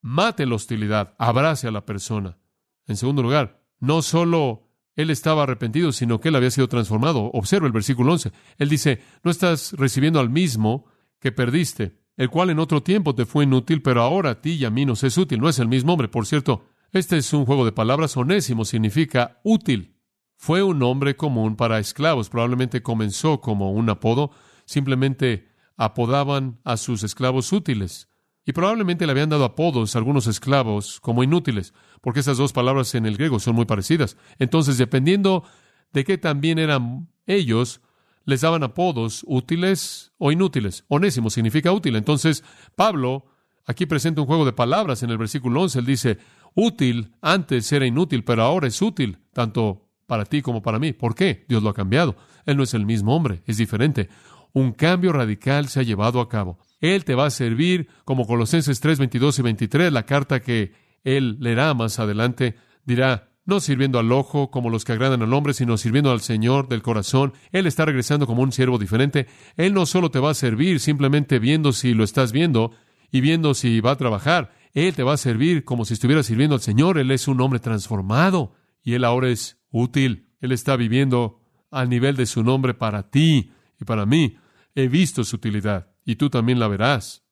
mate 0.00 0.46
la 0.46 0.54
hostilidad, 0.54 1.14
abrace 1.18 1.68
a 1.68 1.70
la 1.70 1.84
persona. 1.84 2.38
En 2.86 2.96
segundo 2.96 3.22
lugar, 3.22 3.62
no 3.78 4.02
solo 4.02 4.61
él 4.94 5.10
estaba 5.10 5.44
arrepentido, 5.44 5.92
sino 5.92 6.20
que 6.20 6.28
él 6.28 6.36
había 6.36 6.50
sido 6.50 6.68
transformado. 6.68 7.30
Observa 7.32 7.66
el 7.66 7.72
versículo 7.72 8.12
11. 8.12 8.32
Él 8.58 8.68
dice, 8.68 9.00
no 9.22 9.30
estás 9.30 9.72
recibiendo 9.72 10.20
al 10.20 10.30
mismo 10.30 10.86
que 11.18 11.32
perdiste, 11.32 11.98
el 12.16 12.28
cual 12.28 12.50
en 12.50 12.58
otro 12.58 12.82
tiempo 12.82 13.14
te 13.14 13.24
fue 13.24 13.44
inútil, 13.44 13.80
pero 13.80 14.02
ahora 14.02 14.30
a 14.30 14.40
ti 14.40 14.52
y 14.52 14.64
a 14.64 14.70
mí 14.70 14.84
nos 14.84 15.02
es 15.04 15.16
útil. 15.16 15.40
No 15.40 15.48
es 15.48 15.58
el 15.58 15.68
mismo 15.68 15.92
hombre, 15.92 16.08
por 16.08 16.26
cierto. 16.26 16.66
Este 16.92 17.16
es 17.16 17.32
un 17.32 17.46
juego 17.46 17.64
de 17.64 17.72
palabras. 17.72 18.16
Onésimo 18.16 18.66
significa 18.66 19.40
útil. 19.44 19.96
Fue 20.36 20.62
un 20.62 20.78
nombre 20.78 21.16
común 21.16 21.56
para 21.56 21.78
esclavos. 21.78 22.28
Probablemente 22.28 22.82
comenzó 22.82 23.40
como 23.40 23.72
un 23.72 23.88
apodo. 23.88 24.30
Simplemente 24.66 25.48
apodaban 25.76 26.60
a 26.64 26.76
sus 26.76 27.02
esclavos 27.02 27.52
útiles. 27.52 28.08
Y 28.44 28.52
probablemente 28.52 29.06
le 29.06 29.12
habían 29.12 29.28
dado 29.28 29.44
apodos 29.44 29.94
a 29.94 29.98
algunos 29.98 30.26
esclavos 30.26 31.00
como 31.00 31.22
inútiles, 31.22 31.74
porque 32.00 32.20
esas 32.20 32.38
dos 32.38 32.52
palabras 32.52 32.94
en 32.94 33.06
el 33.06 33.16
griego 33.16 33.38
son 33.38 33.54
muy 33.54 33.66
parecidas. 33.66 34.16
Entonces, 34.38 34.78
dependiendo 34.78 35.44
de 35.92 36.04
qué 36.04 36.18
también 36.18 36.58
eran 36.58 37.08
ellos, 37.26 37.80
les 38.24 38.40
daban 38.40 38.62
apodos 38.62 39.24
útiles 39.26 40.12
o 40.18 40.32
inútiles. 40.32 40.84
Onésimo 40.88 41.30
significa 41.30 41.72
útil. 41.72 41.96
Entonces, 41.96 42.44
Pablo 42.74 43.26
aquí 43.64 43.86
presenta 43.86 44.20
un 44.20 44.26
juego 44.26 44.44
de 44.44 44.52
palabras 44.52 45.02
en 45.02 45.10
el 45.10 45.18
versículo 45.18 45.62
11. 45.62 45.78
Él 45.80 45.86
dice, 45.86 46.18
útil 46.54 47.12
antes 47.20 47.70
era 47.72 47.86
inútil, 47.86 48.24
pero 48.24 48.42
ahora 48.42 48.66
es 48.66 48.80
útil, 48.82 49.18
tanto 49.32 49.88
para 50.06 50.24
ti 50.24 50.42
como 50.42 50.62
para 50.62 50.78
mí. 50.78 50.92
¿Por 50.92 51.14
qué? 51.14 51.44
Dios 51.48 51.62
lo 51.62 51.70
ha 51.70 51.74
cambiado. 51.74 52.16
Él 52.44 52.56
no 52.56 52.62
es 52.62 52.74
el 52.74 52.86
mismo 52.86 53.14
hombre, 53.14 53.42
es 53.46 53.56
diferente. 53.56 54.08
Un 54.52 54.72
cambio 54.72 55.12
radical 55.12 55.68
se 55.68 55.80
ha 55.80 55.84
llevado 55.84 56.20
a 56.20 56.28
cabo. 56.28 56.58
Él 56.82 57.04
te 57.04 57.14
va 57.14 57.26
a 57.26 57.30
servir, 57.30 57.88
como 58.04 58.26
Colosenses 58.26 58.80
3, 58.80 58.98
22 58.98 59.38
y 59.38 59.42
23, 59.42 59.92
la 59.92 60.04
carta 60.04 60.42
que 60.42 60.72
él 61.04 61.36
leerá 61.38 61.72
más 61.74 62.00
adelante, 62.00 62.56
dirá, 62.84 63.30
no 63.44 63.60
sirviendo 63.60 64.00
al 64.00 64.10
ojo 64.10 64.50
como 64.50 64.68
los 64.68 64.84
que 64.84 64.92
agradan 64.92 65.22
al 65.22 65.32
hombre, 65.32 65.54
sino 65.54 65.76
sirviendo 65.76 66.10
al 66.10 66.20
Señor 66.20 66.68
del 66.68 66.82
corazón. 66.82 67.34
Él 67.52 67.68
está 67.68 67.84
regresando 67.84 68.26
como 68.26 68.42
un 68.42 68.50
siervo 68.50 68.78
diferente. 68.78 69.28
Él 69.56 69.74
no 69.74 69.86
solo 69.86 70.10
te 70.10 70.18
va 70.18 70.30
a 70.30 70.34
servir 70.34 70.80
simplemente 70.80 71.38
viendo 71.38 71.72
si 71.72 71.94
lo 71.94 72.02
estás 72.02 72.32
viendo 72.32 72.72
y 73.12 73.20
viendo 73.20 73.54
si 73.54 73.80
va 73.80 73.92
a 73.92 73.96
trabajar. 73.96 74.52
Él 74.74 74.94
te 74.94 75.04
va 75.04 75.12
a 75.12 75.18
servir 75.18 75.64
como 75.64 75.84
si 75.84 75.94
estuviera 75.94 76.24
sirviendo 76.24 76.56
al 76.56 76.62
Señor. 76.62 76.98
Él 76.98 77.12
es 77.12 77.28
un 77.28 77.40
hombre 77.40 77.60
transformado 77.60 78.54
y 78.82 78.94
él 78.94 79.04
ahora 79.04 79.28
es 79.28 79.60
útil. 79.70 80.30
Él 80.40 80.50
está 80.50 80.76
viviendo 80.76 81.40
al 81.70 81.88
nivel 81.88 82.16
de 82.16 82.26
su 82.26 82.42
nombre 82.42 82.74
para 82.74 83.08
ti 83.08 83.52
y 83.80 83.84
para 83.84 84.04
mí. 84.04 84.36
He 84.74 84.88
visto 84.88 85.22
su 85.24 85.36
utilidad 85.36 85.91
y 86.04 86.16
tú 86.16 86.30
también 86.30 86.58
la 86.58 86.68
verás. 86.68 87.24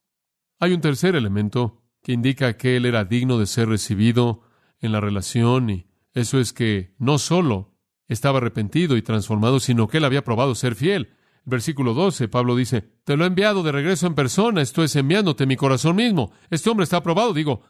Hay 0.58 0.72
un 0.72 0.80
tercer 0.80 1.16
elemento 1.16 1.82
que 2.02 2.12
indica 2.12 2.56
que 2.56 2.76
él 2.76 2.86
era 2.86 3.04
digno 3.04 3.38
de 3.38 3.46
ser 3.46 3.68
recibido 3.68 4.42
en 4.80 4.92
la 4.92 5.00
relación 5.00 5.70
y 5.70 5.86
eso 6.12 6.40
es 6.40 6.52
que 6.52 6.94
no 6.98 7.18
solo 7.18 7.76
estaba 8.08 8.38
arrepentido 8.38 8.96
y 8.96 9.02
transformado, 9.02 9.60
sino 9.60 9.88
que 9.88 9.98
él 9.98 10.04
había 10.04 10.24
probado 10.24 10.54
ser 10.54 10.74
fiel. 10.74 11.14
Versículo 11.44 11.94
12, 11.94 12.28
Pablo 12.28 12.56
dice, 12.56 12.82
te 13.04 13.16
lo 13.16 13.24
he 13.24 13.28
enviado 13.28 13.62
de 13.62 13.72
regreso 13.72 14.06
en 14.06 14.14
persona, 14.14 14.60
esto 14.60 14.82
es 14.82 14.94
enviándote 14.96 15.46
mi 15.46 15.56
corazón 15.56 15.96
mismo. 15.96 16.32
Este 16.50 16.68
hombre 16.68 16.84
está 16.84 16.98
aprobado, 16.98 17.32
digo, 17.32 17.62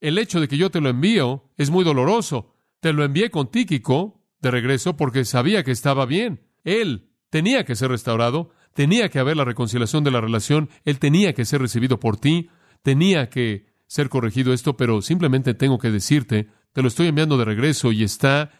el 0.00 0.18
hecho 0.18 0.40
de 0.40 0.48
que 0.48 0.56
yo 0.56 0.70
te 0.70 0.80
lo 0.80 0.88
envío 0.88 1.50
es 1.56 1.70
muy 1.70 1.84
doloroso. 1.84 2.56
Te 2.80 2.92
lo 2.92 3.04
envié 3.04 3.30
con 3.30 3.50
Tíquico 3.50 4.20
de 4.40 4.50
regreso 4.50 4.96
porque 4.96 5.24
sabía 5.24 5.62
que 5.62 5.70
estaba 5.70 6.06
bien. 6.06 6.48
Él 6.64 7.12
tenía 7.30 7.64
que 7.64 7.76
ser 7.76 7.90
restaurado, 7.90 8.50
tenía 8.74 9.08
que 9.08 9.18
haber 9.18 9.36
la 9.36 9.44
reconciliación 9.44 10.04
de 10.04 10.10
la 10.10 10.20
relación, 10.20 10.70
él 10.84 10.98
tenía 10.98 11.32
que 11.32 11.44
ser 11.44 11.60
recibido 11.60 12.00
por 12.00 12.16
ti, 12.16 12.48
tenía 12.82 13.28
que 13.28 13.66
ser 13.86 14.08
corregido 14.08 14.52
esto, 14.52 14.76
pero 14.76 15.02
simplemente 15.02 15.54
tengo 15.54 15.78
que 15.78 15.90
decirte, 15.90 16.48
te 16.72 16.82
lo 16.82 16.88
estoy 16.88 17.08
enviando 17.08 17.36
de 17.36 17.44
regreso 17.44 17.92
y 17.92 18.02
está 18.02 18.50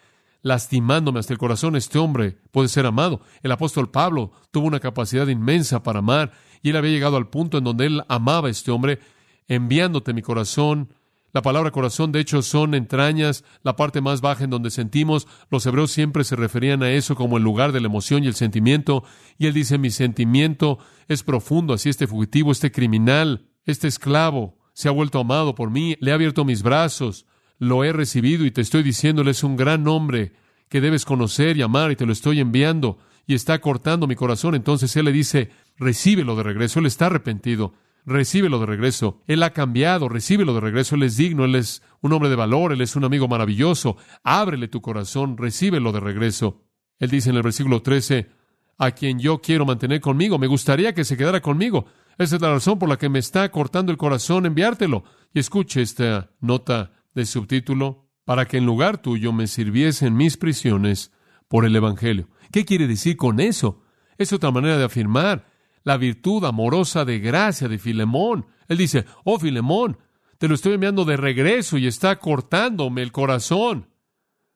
lastimándome 0.43 1.19
hasta 1.19 1.33
el 1.33 1.39
corazón. 1.39 1.75
Este 1.75 1.97
hombre 1.97 2.37
puede 2.51 2.67
ser 2.67 2.85
amado. 2.85 3.21
El 3.41 3.51
apóstol 3.51 3.89
Pablo 3.89 4.31
tuvo 4.51 4.67
una 4.67 4.79
capacidad 4.79 5.27
inmensa 5.27 5.81
para 5.81 5.99
amar 5.99 6.33
y 6.61 6.69
él 6.69 6.75
había 6.75 6.91
llegado 6.91 7.17
al 7.17 7.29
punto 7.29 7.57
en 7.57 7.63
donde 7.63 7.87
él 7.87 8.03
amaba 8.07 8.49
a 8.49 8.51
este 8.51 8.69
hombre, 8.69 8.99
enviándote 9.47 10.13
mi 10.13 10.21
corazón, 10.21 10.93
la 11.33 11.41
palabra 11.41 11.71
corazón, 11.71 12.11
de 12.11 12.19
hecho, 12.19 12.43
son 12.43 12.75
entrañas, 12.75 13.43
la 13.63 13.75
parte 13.75 14.01
más 14.01 14.21
baja 14.21 14.43
en 14.43 14.51
donde 14.51 14.69
sentimos. 14.69 15.27
Los 15.49 15.65
hebreos 15.65 15.89
siempre 15.89 16.23
se 16.23 16.35
referían 16.35 16.83
a 16.83 16.91
eso 16.91 17.15
como 17.15 17.37
el 17.37 17.43
lugar 17.43 17.71
de 17.71 17.81
la 17.81 17.87
emoción 17.87 18.23
y 18.23 18.27
el 18.27 18.35
sentimiento. 18.35 19.03
Y 19.39 19.47
él 19.47 19.53
dice, 19.53 19.79
mi 19.79 19.89
sentimiento 19.89 20.77
es 21.07 21.23
profundo, 21.23 21.73
así 21.73 21.89
este 21.89 22.05
fugitivo, 22.05 22.51
este 22.51 22.71
criminal, 22.71 23.47
este 23.65 23.87
esclavo, 23.87 24.59
se 24.73 24.89
ha 24.89 24.91
vuelto 24.91 25.19
amado 25.19 25.55
por 25.55 25.71
mí, 25.71 25.95
le 25.99 26.11
he 26.11 26.13
abierto 26.13 26.45
mis 26.45 26.61
brazos, 26.61 27.25
lo 27.57 27.83
he 27.83 27.91
recibido 27.93 28.45
y 28.45 28.51
te 28.51 28.61
estoy 28.61 28.83
diciendo, 28.83 29.23
él 29.23 29.27
es 29.27 29.43
un 29.43 29.55
gran 29.55 29.87
hombre 29.87 30.33
que 30.69 30.81
debes 30.81 31.03
conocer 31.03 31.57
y 31.57 31.63
amar 31.63 31.91
y 31.91 31.95
te 31.95 32.05
lo 32.05 32.13
estoy 32.13 32.41
enviando 32.41 32.99
y 33.25 33.33
está 33.33 33.59
cortando 33.59 34.05
mi 34.05 34.15
corazón. 34.15 34.53
Entonces 34.53 34.95
él 34.95 35.05
le 35.05 35.11
dice, 35.11 35.49
recíbelo 35.77 36.35
de 36.35 36.43
regreso, 36.43 36.79
él 36.79 36.85
está 36.85 37.07
arrepentido 37.07 37.73
recíbelo 38.05 38.59
de 38.59 38.65
regreso. 38.65 39.21
Él 39.27 39.43
ha 39.43 39.51
cambiado, 39.51 40.09
recíbelo 40.09 40.53
de 40.53 40.61
regreso. 40.61 40.95
Él 40.95 41.03
es 41.03 41.17
digno, 41.17 41.45
Él 41.45 41.55
es 41.55 41.81
un 42.01 42.13
hombre 42.13 42.29
de 42.29 42.35
valor, 42.35 42.73
Él 42.73 42.81
es 42.81 42.95
un 42.95 43.03
amigo 43.03 43.27
maravilloso. 43.27 43.97
Ábrele 44.23 44.67
tu 44.67 44.81
corazón, 44.81 45.37
recíbelo 45.37 45.91
de 45.91 45.99
regreso. 45.99 46.63
Él 46.99 47.09
dice 47.09 47.29
en 47.29 47.37
el 47.37 47.43
versículo 47.43 47.81
13, 47.81 48.29
a 48.77 48.91
quien 48.91 49.19
yo 49.19 49.41
quiero 49.41 49.65
mantener 49.65 50.01
conmigo, 50.01 50.37
me 50.37 50.47
gustaría 50.47 50.93
que 50.93 51.05
se 51.05 51.17
quedara 51.17 51.41
conmigo. 51.41 51.85
Esa 52.17 52.35
es 52.35 52.41
la 52.41 52.51
razón 52.51 52.79
por 52.79 52.89
la 52.89 52.97
que 52.97 53.09
me 53.09 53.19
está 53.19 53.49
cortando 53.49 53.91
el 53.91 53.97
corazón 53.97 54.45
enviártelo. 54.45 55.03
Y 55.33 55.39
escuche 55.39 55.81
esta 55.81 56.31
nota 56.39 56.91
de 57.13 57.25
subtítulo, 57.25 58.09
para 58.25 58.45
que 58.45 58.57
en 58.57 58.65
lugar 58.65 58.99
tuyo 58.99 59.33
me 59.33 59.47
sirviese 59.47 60.07
en 60.07 60.15
mis 60.15 60.37
prisiones 60.37 61.11
por 61.47 61.65
el 61.65 61.75
Evangelio. 61.75 62.29
¿Qué 62.51 62.65
quiere 62.65 62.87
decir 62.87 63.17
con 63.17 63.39
eso? 63.39 63.83
Es 64.17 64.31
otra 64.31 64.51
manera 64.51 64.77
de 64.77 64.85
afirmar 64.85 65.52
la 65.83 65.97
virtud 65.97 66.43
amorosa 66.45 67.05
de 67.05 67.19
gracia 67.19 67.67
de 67.67 67.77
Filemón. 67.77 68.47
Él 68.67 68.77
dice, 68.77 69.05
oh 69.23 69.39
Filemón, 69.39 69.97
te 70.37 70.47
lo 70.47 70.55
estoy 70.55 70.73
enviando 70.73 71.05
de 71.05 71.17
regreso 71.17 71.77
y 71.77 71.87
está 71.87 72.19
cortándome 72.19 73.01
el 73.01 73.11
corazón. 73.11 73.89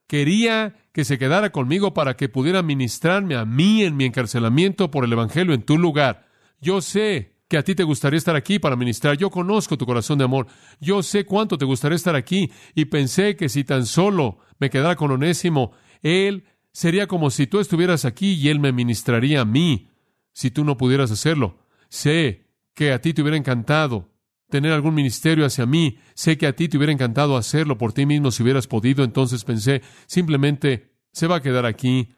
Quería 0.08 0.76
que 0.94 1.04
se 1.04 1.18
quedara 1.18 1.52
conmigo 1.52 1.94
para 1.94 2.16
que 2.16 2.30
pudiera 2.30 2.64
ministrarme 2.64 3.36
a 3.36 3.46
mí 3.46 3.84
en 3.84 3.98
mi 3.98 4.06
encarcelamiento 4.06 4.90
por 4.90 5.04
el 5.04 5.14
Evangelio 5.14 5.54
en 5.54 5.64
tu 5.64 5.78
lugar. 5.78 6.28
Yo 6.60 6.82
sé 6.82 7.38
que 7.48 7.58
a 7.58 7.64
ti 7.64 7.76
te 7.76 7.84
gustaría 7.84 8.18
estar 8.18 8.36
aquí 8.36 8.60
para 8.60 8.76
ministrar. 8.76 9.18
Yo 9.18 9.30
conozco 9.30 9.78
tu 9.78 9.86
corazón 9.86 10.18
de 10.18 10.26
amor. 10.26 10.48
Yo 10.80 11.04
sé 11.04 11.26
cuánto 11.26 11.58
te 11.58 11.66
gustaría 11.66 11.96
estar 11.96 12.16
aquí 12.16 12.52
y 12.74 12.86
pensé 12.86 13.36
que 13.36 13.50
si 13.50 13.64
tan 13.64 13.86
solo 13.86 14.40
me 14.60 14.70
quedara 14.70 14.96
con 14.96 15.12
Onésimo, 15.12 15.72
él 16.02 16.46
sería 16.72 17.08
como 17.08 17.30
si 17.30 17.48
tú 17.48 17.60
estuvieras 17.60 18.06
aquí 18.06 18.34
y 18.34 18.50
él 18.50 18.60
me 18.60 18.72
ministraría 18.72 19.42
a 19.42 19.46
mí 19.46 19.90
si 20.38 20.52
tú 20.52 20.64
no 20.64 20.78
pudieras 20.78 21.10
hacerlo. 21.10 21.58
Sé 21.90 22.46
que 22.76 22.92
a 22.92 23.02
ti 23.02 23.12
te 23.12 23.24
hubiera 23.24 23.38
encantado 23.38 24.12
tener 24.52 24.72
algún 24.72 24.94
ministerio 24.94 25.48
hacia 25.48 25.66
mí. 25.66 25.98
Sé 26.14 26.38
que 26.38 26.46
a 26.46 26.56
ti 26.56 26.70
te 26.70 26.78
hubiera 26.78 26.94
encantado 26.94 27.38
hacerlo 27.38 27.80
por 27.80 27.92
ti 27.92 28.06
mismo 28.06 28.30
si 28.30 28.44
hubieras 28.44 28.68
podido. 28.68 29.04
Entonces 29.04 29.44
pensé, 29.44 29.82
simplemente 30.06 30.94
se 31.12 31.26
va 31.26 31.38
a 31.38 31.42
quedar 31.42 31.66
aquí 31.66 32.14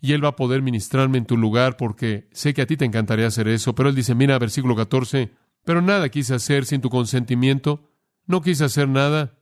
y 0.00 0.12
él 0.12 0.24
va 0.24 0.28
a 0.28 0.36
poder 0.36 0.62
ministrarme 0.62 1.18
en 1.18 1.26
tu 1.26 1.36
lugar 1.36 1.76
porque 1.76 2.28
sé 2.30 2.54
que 2.54 2.62
a 2.62 2.66
ti 2.66 2.76
te 2.76 2.84
encantaría 2.84 3.26
hacer 3.26 3.48
eso. 3.48 3.74
Pero 3.74 3.88
él 3.88 3.96
dice, 3.96 4.14
mira, 4.14 4.38
versículo 4.38 4.76
14, 4.76 5.32
pero 5.64 5.82
nada 5.82 6.10
quise 6.10 6.32
hacer 6.32 6.66
sin 6.66 6.80
tu 6.80 6.90
consentimiento. 6.90 7.90
No 8.24 8.40
quise 8.40 8.66
hacer 8.66 8.88
nada. 8.88 9.40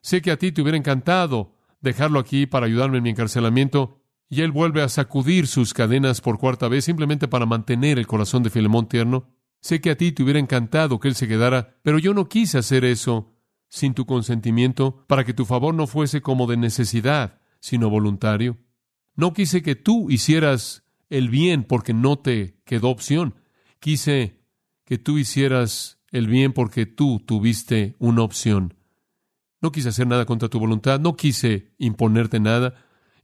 Sé 0.00 0.22
que 0.22 0.32
a 0.32 0.38
ti 0.38 0.50
te 0.50 0.60
hubiera 0.60 0.76
encantado 0.76 1.54
dejarlo 1.80 2.18
aquí 2.18 2.46
para 2.46 2.66
ayudarme 2.66 2.96
en 2.96 3.04
mi 3.04 3.10
encarcelamiento, 3.10 3.99
y 4.30 4.42
él 4.42 4.52
vuelve 4.52 4.80
a 4.80 4.88
sacudir 4.88 5.48
sus 5.48 5.74
cadenas 5.74 6.20
por 6.20 6.38
cuarta 6.38 6.68
vez 6.68 6.84
simplemente 6.84 7.26
para 7.26 7.46
mantener 7.46 7.98
el 7.98 8.06
corazón 8.06 8.44
de 8.44 8.50
Filemón 8.50 8.88
tierno. 8.88 9.28
Sé 9.60 9.80
que 9.80 9.90
a 9.90 9.96
ti 9.96 10.12
te 10.12 10.22
hubiera 10.22 10.38
encantado 10.38 11.00
que 11.00 11.08
él 11.08 11.16
se 11.16 11.26
quedara, 11.26 11.76
pero 11.82 11.98
yo 11.98 12.14
no 12.14 12.28
quise 12.28 12.56
hacer 12.56 12.84
eso 12.84 13.34
sin 13.68 13.92
tu 13.92 14.06
consentimiento 14.06 15.04
para 15.08 15.24
que 15.24 15.34
tu 15.34 15.44
favor 15.44 15.74
no 15.74 15.88
fuese 15.88 16.22
como 16.22 16.46
de 16.46 16.56
necesidad, 16.56 17.40
sino 17.58 17.90
voluntario. 17.90 18.56
No 19.16 19.32
quise 19.32 19.62
que 19.62 19.74
tú 19.74 20.10
hicieras 20.10 20.84
el 21.08 21.28
bien 21.28 21.64
porque 21.64 21.92
no 21.92 22.16
te 22.18 22.60
quedó 22.64 22.88
opción. 22.88 23.34
Quise 23.80 24.40
que 24.84 24.96
tú 24.96 25.18
hicieras 25.18 25.98
el 26.12 26.28
bien 26.28 26.52
porque 26.52 26.86
tú 26.86 27.20
tuviste 27.26 27.96
una 27.98 28.22
opción. 28.22 28.74
No 29.60 29.72
quise 29.72 29.88
hacer 29.88 30.06
nada 30.06 30.24
contra 30.24 30.48
tu 30.48 30.60
voluntad, 30.60 31.00
no 31.00 31.16
quise 31.16 31.72
imponerte 31.78 32.38
nada. 32.38 32.74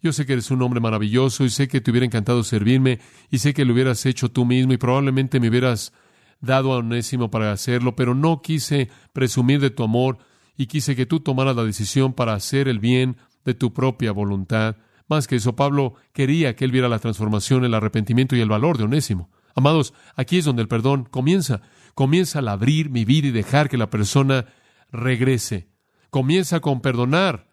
Yo 0.03 0.13
sé 0.13 0.27
que 0.27 0.35
eres 0.35 0.51
un 0.51 0.63
hombre 0.63 0.81
maravilloso 0.81 1.45
y 1.45 1.51
sé 1.51 1.69
que 1.69 1.81
te 1.81 1.91
hubiera 1.91 2.07
encantado 2.07 2.45
servirme 2.45 3.01
y 3.31 3.39
sé 3.39 3.55
que 3.55 3.65
lo 3.65 3.73
hubieras 3.73 4.05
hecho 4.07 4.31
tú 4.31 4.45
mismo 4.45 4.73
y 4.73 4.77
probablemente 4.77 5.41
me 5.41 5.49
hubieras 5.49 5.93
dado 6.41 6.73
a 6.73 6.79
Onésimo 6.79 7.31
para 7.31 7.53
hacerlo, 7.53 7.97
pero 7.97 8.15
no 8.15 8.43
quise 8.43 8.91
presumir 9.13 9.61
de 9.61 9.71
tu 9.71 9.83
amor 9.83 10.19
y 10.57 10.67
quise 10.67 10.97
que 10.97 11.07
tú 11.07 11.21
tomaras 11.21 11.57
la 11.57 11.65
decisión 11.65 12.13
para 12.13 12.35
hacer 12.35 12.69
el 12.69 12.79
bien 12.79 13.17
de 13.45 13.55
tu 13.55 13.73
propia 13.73 14.13
voluntad. 14.13 14.77
Más 15.09 15.27
que 15.27 15.37
eso, 15.37 15.55
Pablo 15.55 15.95
quería 16.13 16.57
que 16.57 16.65
él 16.65 16.73
viera 16.73 16.89
la 16.89 16.99
transformación, 16.99 17.65
el 17.65 17.75
arrepentimiento 17.75 18.37
y 18.37 18.41
el 18.41 18.49
valor 18.49 18.77
de 18.79 18.85
Onésimo. 18.85 19.31
Amados, 19.55 19.95
aquí 20.15 20.39
es 20.39 20.45
donde 20.45 20.63
el 20.63 20.69
perdón 20.69 21.05
comienza. 21.05 21.63
Comienza 21.95 22.41
al 22.41 22.49
abrir 22.49 22.91
mi 22.91 23.05
vida 23.05 23.29
y 23.29 23.33
dejar 23.33 23.69
que 23.69 23.79
la 23.79 23.89
persona 23.89 24.47
regrese. 24.91 25.71
Comienza 26.11 26.61
con 26.61 26.81
perdonar 26.81 27.49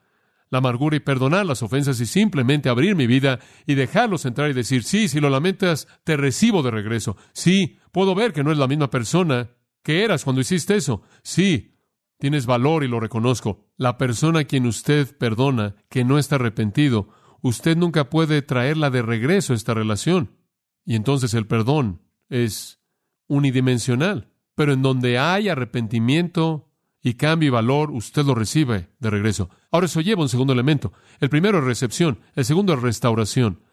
la 0.53 0.59
amargura 0.59 0.95
y 0.95 0.99
perdonar 0.99 1.47
las 1.47 1.63
ofensas 1.63 1.99
y 1.99 2.05
simplemente 2.05 2.69
abrir 2.69 2.95
mi 2.95 3.07
vida 3.07 3.39
y 3.65 3.73
dejarlos 3.73 4.23
entrar 4.25 4.51
y 4.51 4.53
decir, 4.53 4.83
sí, 4.83 5.07
si 5.07 5.19
lo 5.19 5.31
lamentas, 5.31 5.87
te 6.03 6.15
recibo 6.15 6.61
de 6.61 6.69
regreso. 6.69 7.17
Sí, 7.33 7.79
puedo 7.91 8.13
ver 8.13 8.33
que 8.33 8.43
no 8.43 8.51
es 8.51 8.59
la 8.59 8.67
misma 8.67 8.91
persona 8.91 9.49
que 9.81 10.03
eras 10.03 10.23
cuando 10.23 10.41
hiciste 10.41 10.75
eso. 10.75 11.01
Sí, 11.23 11.79
tienes 12.19 12.45
valor 12.45 12.83
y 12.83 12.87
lo 12.87 12.99
reconozco. 12.99 13.65
La 13.77 13.97
persona 13.97 14.41
a 14.41 14.43
quien 14.43 14.67
usted 14.67 15.17
perdona, 15.17 15.73
que 15.89 16.05
no 16.05 16.19
está 16.19 16.35
arrepentido, 16.35 17.09
usted 17.41 17.75
nunca 17.75 18.11
puede 18.11 18.43
traerla 18.43 18.91
de 18.91 19.01
regreso 19.01 19.53
a 19.53 19.55
esta 19.55 19.73
relación. 19.73 20.37
Y 20.85 20.93
entonces 20.93 21.33
el 21.33 21.47
perdón 21.47 22.03
es 22.29 22.79
unidimensional. 23.25 24.29
Pero 24.53 24.71
en 24.73 24.83
donde 24.83 25.17
hay 25.17 25.49
arrepentimiento, 25.49 26.69
y 27.01 27.15
cambio 27.15 27.47
y 27.47 27.49
valor, 27.49 27.89
usted 27.91 28.23
lo 28.23 28.35
recibe 28.35 28.89
de 28.99 29.09
regreso. 29.09 29.49
Ahora 29.73 29.87
eso 29.87 30.01
lleva 30.01 30.21
un 30.21 30.29
segundo 30.29 30.53
elemento. 30.53 30.93
El 31.19 31.29
primero 31.29 31.57
es 31.57 31.63
recepción, 31.63 32.19
el 32.35 32.45
segundo 32.45 32.75
es 32.75 32.81
restauración. 32.83 33.63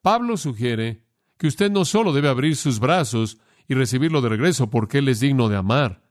Pablo 0.00 0.38
sugiere 0.38 1.04
que 1.36 1.48
usted 1.48 1.70
no 1.70 1.84
solo 1.84 2.14
debe 2.14 2.30
abrir 2.30 2.56
sus 2.56 2.80
brazos 2.80 3.36
y 3.68 3.74
recibirlo 3.74 4.22
de 4.22 4.30
regreso 4.30 4.70
porque 4.70 4.98
Él 4.98 5.08
es 5.08 5.20
digno 5.20 5.50
de 5.50 5.58
amar, 5.58 6.02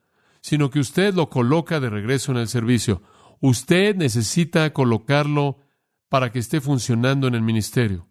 sino 0.42 0.70
que 0.70 0.80
usted 0.80 1.16
lo 1.16 1.32
coloca 1.32 1.80
de 1.80 1.90
regreso 1.90 2.32
en 2.32 2.38
el 2.38 2.48
servicio. 2.48 3.02
Usted 3.42 3.96
necesita 3.96 4.72
colocarlo 4.72 5.58
para 6.10 6.32
que 6.32 6.38
esté 6.38 6.62
funcionando 6.62 7.28
en 7.28 7.34
el 7.34 7.42
ministerio. 7.42 8.08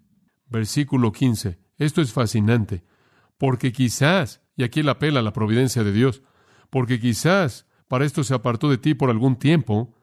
Versículo 0.47 1.12
15. 1.12 1.61
Esto 1.76 2.00
es 2.00 2.12
fascinante, 2.12 2.83
porque 3.37 3.71
quizás, 3.71 4.42
y 4.57 4.64
aquí 4.64 4.83
la 4.83 4.92
apela 4.92 5.21
a 5.21 5.23
la 5.23 5.33
providencia 5.33 5.85
de 5.85 5.92
Dios, 5.92 6.21
porque 6.68 6.99
quizás 6.99 7.68
para 7.87 8.04
esto 8.04 8.25
se 8.25 8.35
apartó 8.35 8.68
de 8.68 8.78
ti 8.78 8.95
por 8.95 9.09
algún 9.09 9.37
tiempo, 9.37 9.95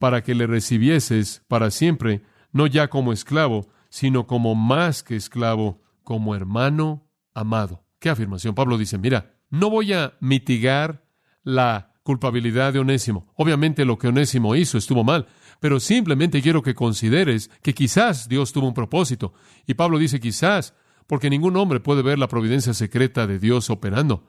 para 0.00 0.22
que 0.22 0.34
le 0.34 0.46
recibieses 0.46 1.44
para 1.46 1.70
siempre, 1.70 2.22
no 2.52 2.66
ya 2.66 2.88
como 2.88 3.12
esclavo, 3.12 3.68
sino 3.90 4.26
como 4.26 4.54
más 4.54 5.02
que 5.02 5.14
esclavo, 5.14 5.82
como 6.04 6.34
hermano 6.34 7.06
amado. 7.34 7.84
¿Qué 7.98 8.08
afirmación? 8.08 8.54
Pablo 8.54 8.78
dice, 8.78 8.96
mira, 8.96 9.34
no 9.50 9.68
voy 9.68 9.92
a 9.92 10.14
mitigar 10.20 11.04
la 11.42 11.92
culpabilidad 12.02 12.72
de 12.72 12.78
Onésimo. 12.78 13.30
Obviamente 13.36 13.84
lo 13.84 13.98
que 13.98 14.08
Onésimo 14.08 14.56
hizo 14.56 14.78
estuvo 14.78 15.04
mal, 15.04 15.26
pero 15.60 15.78
simplemente 15.78 16.40
quiero 16.40 16.62
que 16.62 16.74
consideres 16.74 17.50
que 17.60 17.74
quizás 17.74 18.26
Dios 18.26 18.54
tuvo 18.54 18.68
un 18.68 18.74
propósito. 18.74 19.34
Y 19.66 19.74
Pablo 19.74 19.98
dice 19.98 20.18
quizás, 20.18 20.72
porque 21.06 21.28
ningún 21.28 21.58
hombre 21.58 21.78
puede 21.78 22.00
ver 22.00 22.18
la 22.18 22.28
providencia 22.28 22.72
secreta 22.72 23.26
de 23.26 23.38
Dios 23.38 23.68
operando. 23.68 24.24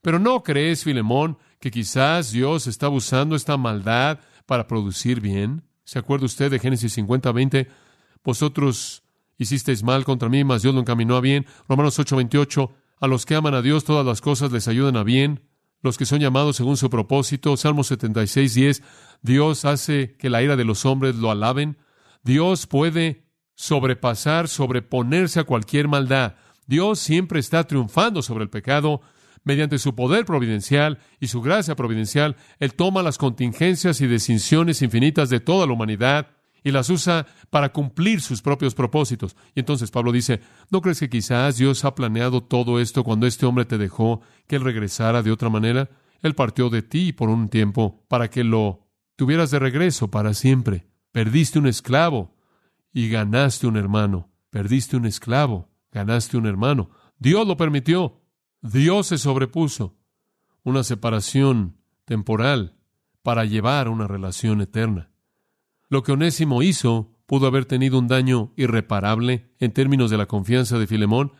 Pero 0.00 0.18
¿no 0.18 0.42
crees, 0.42 0.82
Filemón, 0.82 1.38
que 1.60 1.70
quizás 1.70 2.32
Dios 2.32 2.66
está 2.66 2.88
usando 2.88 3.36
esta 3.36 3.56
maldad 3.56 4.18
para 4.52 4.66
producir 4.66 5.22
bien? 5.22 5.62
¿Se 5.82 5.98
acuerda 5.98 6.26
usted 6.26 6.50
de 6.50 6.58
Génesis 6.58 6.92
50, 6.92 7.32
20? 7.32 7.68
Vosotros 8.22 9.02
hicisteis 9.38 9.82
mal 9.82 10.04
contra 10.04 10.28
mí, 10.28 10.44
mas 10.44 10.60
Dios 10.60 10.74
lo 10.74 10.80
encaminó 10.82 11.16
a 11.16 11.22
bien. 11.22 11.46
Romanos 11.70 11.98
8, 11.98 12.16
28. 12.16 12.70
A 13.00 13.06
los 13.06 13.24
que 13.24 13.34
aman 13.34 13.54
a 13.54 13.62
Dios 13.62 13.84
todas 13.84 14.04
las 14.04 14.20
cosas 14.20 14.52
les 14.52 14.68
ayudan 14.68 14.98
a 14.98 15.04
bien. 15.04 15.40
Los 15.80 15.96
que 15.96 16.04
son 16.04 16.20
llamados 16.20 16.56
según 16.56 16.76
su 16.76 16.90
propósito. 16.90 17.56
Salmo 17.56 17.82
76, 17.82 18.52
10. 18.52 18.82
Dios 19.22 19.64
hace 19.64 20.18
que 20.18 20.28
la 20.28 20.42
ira 20.42 20.56
de 20.56 20.66
los 20.66 20.84
hombres 20.84 21.16
lo 21.16 21.30
alaben. 21.30 21.78
Dios 22.22 22.66
puede 22.66 23.24
sobrepasar, 23.54 24.48
sobreponerse 24.48 25.40
a 25.40 25.44
cualquier 25.44 25.88
maldad. 25.88 26.34
Dios 26.66 26.98
siempre 26.98 27.40
está 27.40 27.64
triunfando 27.64 28.20
sobre 28.20 28.44
el 28.44 28.50
pecado 28.50 29.00
mediante 29.44 29.78
su 29.78 29.94
poder 29.94 30.24
providencial 30.24 30.98
y 31.20 31.28
su 31.28 31.40
gracia 31.40 31.76
providencial, 31.76 32.36
Él 32.58 32.74
toma 32.74 33.02
las 33.02 33.18
contingencias 33.18 34.00
y 34.00 34.06
decisiones 34.06 34.82
infinitas 34.82 35.30
de 35.30 35.40
toda 35.40 35.66
la 35.66 35.72
humanidad 35.72 36.28
y 36.64 36.70
las 36.70 36.90
usa 36.90 37.26
para 37.50 37.72
cumplir 37.72 38.20
sus 38.20 38.42
propios 38.42 38.74
propósitos. 38.74 39.36
Y 39.54 39.60
entonces 39.60 39.90
Pablo 39.90 40.12
dice, 40.12 40.40
¿no 40.70 40.80
crees 40.80 41.00
que 41.00 41.10
quizás 41.10 41.56
Dios 41.56 41.84
ha 41.84 41.94
planeado 41.94 42.42
todo 42.42 42.80
esto 42.80 43.04
cuando 43.04 43.26
este 43.26 43.46
hombre 43.46 43.64
te 43.64 43.78
dejó 43.78 44.20
que 44.46 44.56
Él 44.56 44.64
regresara 44.64 45.22
de 45.22 45.32
otra 45.32 45.48
manera? 45.48 45.90
Él 46.22 46.34
partió 46.34 46.70
de 46.70 46.82
ti 46.82 47.12
por 47.12 47.28
un 47.28 47.48
tiempo 47.48 48.04
para 48.08 48.30
que 48.30 48.44
lo 48.44 48.86
tuvieras 49.16 49.50
de 49.50 49.58
regreso 49.58 50.10
para 50.10 50.34
siempre. 50.34 50.86
Perdiste 51.10 51.58
un 51.58 51.66
esclavo 51.66 52.36
y 52.92 53.08
ganaste 53.08 53.66
un 53.66 53.76
hermano. 53.76 54.30
Perdiste 54.50 54.96
un 54.96 55.06
esclavo, 55.06 55.68
ganaste 55.90 56.36
un 56.36 56.46
hermano. 56.46 56.90
Dios 57.18 57.46
lo 57.46 57.56
permitió. 57.56 58.21
Dios 58.62 59.08
se 59.08 59.18
sobrepuso 59.18 59.96
una 60.62 60.84
separación 60.84 61.78
temporal 62.04 62.76
para 63.22 63.44
llevar 63.44 63.88
una 63.88 64.06
relación 64.06 64.60
eterna. 64.60 65.10
Lo 65.88 66.04
que 66.04 66.12
Onésimo 66.12 66.62
hizo 66.62 67.10
pudo 67.26 67.48
haber 67.48 67.64
tenido 67.64 67.98
un 67.98 68.06
daño 68.06 68.52
irreparable 68.56 69.50
en 69.58 69.72
términos 69.72 70.12
de 70.12 70.16
la 70.16 70.26
confianza 70.26 70.78
de 70.78 70.86
Filemón, 70.86 71.32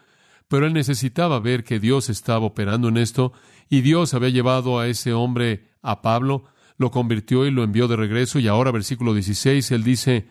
pero 0.49 0.67
él 0.67 0.73
necesitaba 0.73 1.39
ver 1.39 1.63
que 1.63 1.79
Dios 1.79 2.11
estaba 2.11 2.45
operando 2.45 2.89
en 2.89 2.97
esto 2.97 3.33
y 3.69 3.83
Dios 3.83 4.15
había 4.15 4.31
llevado 4.31 4.81
a 4.81 4.89
ese 4.89 5.13
hombre 5.13 5.71
a 5.81 6.03
Pablo, 6.03 6.47
lo 6.77 6.91
convirtió 6.91 7.47
y 7.47 7.53
lo 7.53 7.63
envió 7.63 7.87
de 7.87 7.95
regreso 7.95 8.41
y 8.41 8.49
ahora 8.49 8.73
versículo 8.73 9.15
16 9.15 9.71
él 9.71 9.85
dice, 9.85 10.29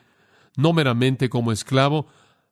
no 0.58 0.74
meramente 0.74 1.30
como 1.30 1.54
esclavo, 1.54 2.08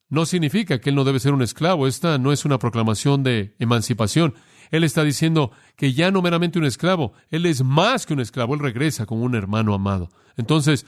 no 0.09 0.25
significa 0.25 0.79
que 0.79 0.89
él 0.89 0.95
no 0.95 1.03
debe 1.03 1.19
ser 1.19 1.33
un 1.33 1.41
esclavo. 1.41 1.87
Esta 1.87 2.17
no 2.17 2.31
es 2.31 2.45
una 2.45 2.59
proclamación 2.59 3.23
de 3.23 3.55
emancipación. 3.59 4.33
Él 4.71 4.83
está 4.83 5.03
diciendo 5.03 5.51
que 5.75 5.93
ya 5.93 6.11
no 6.11 6.21
meramente 6.21 6.59
un 6.59 6.65
esclavo, 6.65 7.13
él 7.29 7.45
es 7.45 7.63
más 7.63 8.05
que 8.05 8.13
un 8.13 8.19
esclavo, 8.19 8.53
él 8.53 8.59
regresa 8.59 9.05
como 9.05 9.23
un 9.23 9.35
hermano 9.35 9.73
amado. 9.73 10.09
Entonces, 10.37 10.85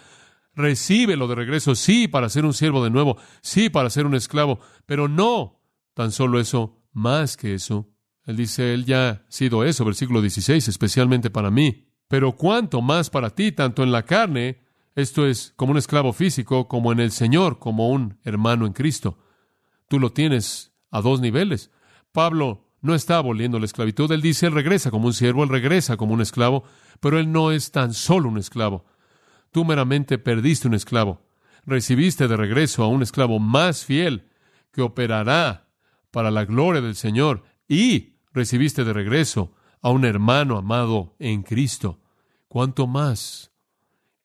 recíbelo 0.53 1.27
de 1.27 1.36
regreso, 1.36 1.73
sí, 1.75 2.07
para 2.07 2.29
ser 2.29 2.45
un 2.45 2.53
siervo 2.53 2.84
de 2.84 2.91
nuevo, 2.91 3.17
sí, 3.41 3.69
para 3.69 3.89
ser 3.89 4.05
un 4.05 4.15
esclavo, 4.15 4.60
pero 4.86 5.07
no 5.07 5.62
tan 5.93 6.12
solo 6.12 6.39
eso, 6.39 6.77
más 6.93 7.38
que 7.38 7.53
eso. 7.55 7.89
Él 8.25 8.38
dice, 8.38 8.73
él 8.73 8.86
ya 8.86 9.10
ha 9.10 9.25
sido 9.29 9.63
eso, 9.63 9.84
versículo 9.84 10.21
16, 10.21 10.67
especialmente 10.67 11.29
para 11.29 11.49
mí, 11.49 11.88
pero 12.07 12.34
cuánto 12.34 12.81
más 12.81 13.10
para 13.10 13.31
ti, 13.31 13.51
tanto 13.51 13.84
en 13.84 13.91
la 13.91 14.03
carne 14.03 14.62
esto 14.95 15.25
es 15.25 15.54
como 15.56 15.71
un 15.71 15.77
esclavo 15.77 16.12
físico, 16.13 16.67
como 16.67 16.91
en 16.91 16.99
el 16.99 17.12
Señor, 17.12 17.60
como 17.60 17.89
un 17.89 18.17
hermano 18.23 18.65
en 18.65 18.73
Cristo. 18.73 19.17
Tú 19.88 19.99
lo 19.99 20.12
tienes 20.12 20.73
a 20.91 21.01
dos 21.01 21.21
niveles. 21.21 21.71
Pablo 22.12 22.67
no 22.82 22.95
está 22.95 23.17
aboliendo 23.17 23.60
la 23.60 23.65
esclavitud. 23.65 24.12
Él 24.12 24.21
dice, 24.21 24.47
él 24.47 24.54
regresa 24.54 24.91
como 24.91 25.08
un 25.08 25.13
siervo, 25.13 25.43
él 25.43 25.49
regresa 25.49 25.97
como 25.97 26.13
un 26.13 26.21
esclavo, 26.21 26.63
pero 26.99 27.19
él 27.19 27.32
no 27.32 27.51
es 27.51 27.71
tan 27.71 27.93
solo 27.93 28.30
un 28.30 28.38
esclavo. 28.38 28.86
Tú 29.51 29.63
meramente 29.63 30.17
perdiste 30.17 30.67
un 30.67 30.73
esclavo. 30.73 31.21
Recibiste 31.65 32.27
de 32.27 32.38
regreso 32.38 32.84
a 32.84 32.88
un 32.88 33.01
esclavo 33.01 33.39
más 33.39 33.86
fiel 33.86 34.27
que 34.71 34.82
operará 34.82 35.67
para 36.10 36.32
la 36.32 36.45
gloria 36.45 36.82
del 36.82 36.95
Señor 36.95 37.43
y 37.67 38.15
recibiste 38.34 38.84
de 38.84 38.93
regreso 38.93 39.54
a 39.82 39.89
un 39.89 40.06
hermano 40.06 40.58
amado 40.58 41.15
en 41.19 41.43
Cristo. 41.43 41.99
¿Cuánto 42.47 42.88
más 42.88 43.51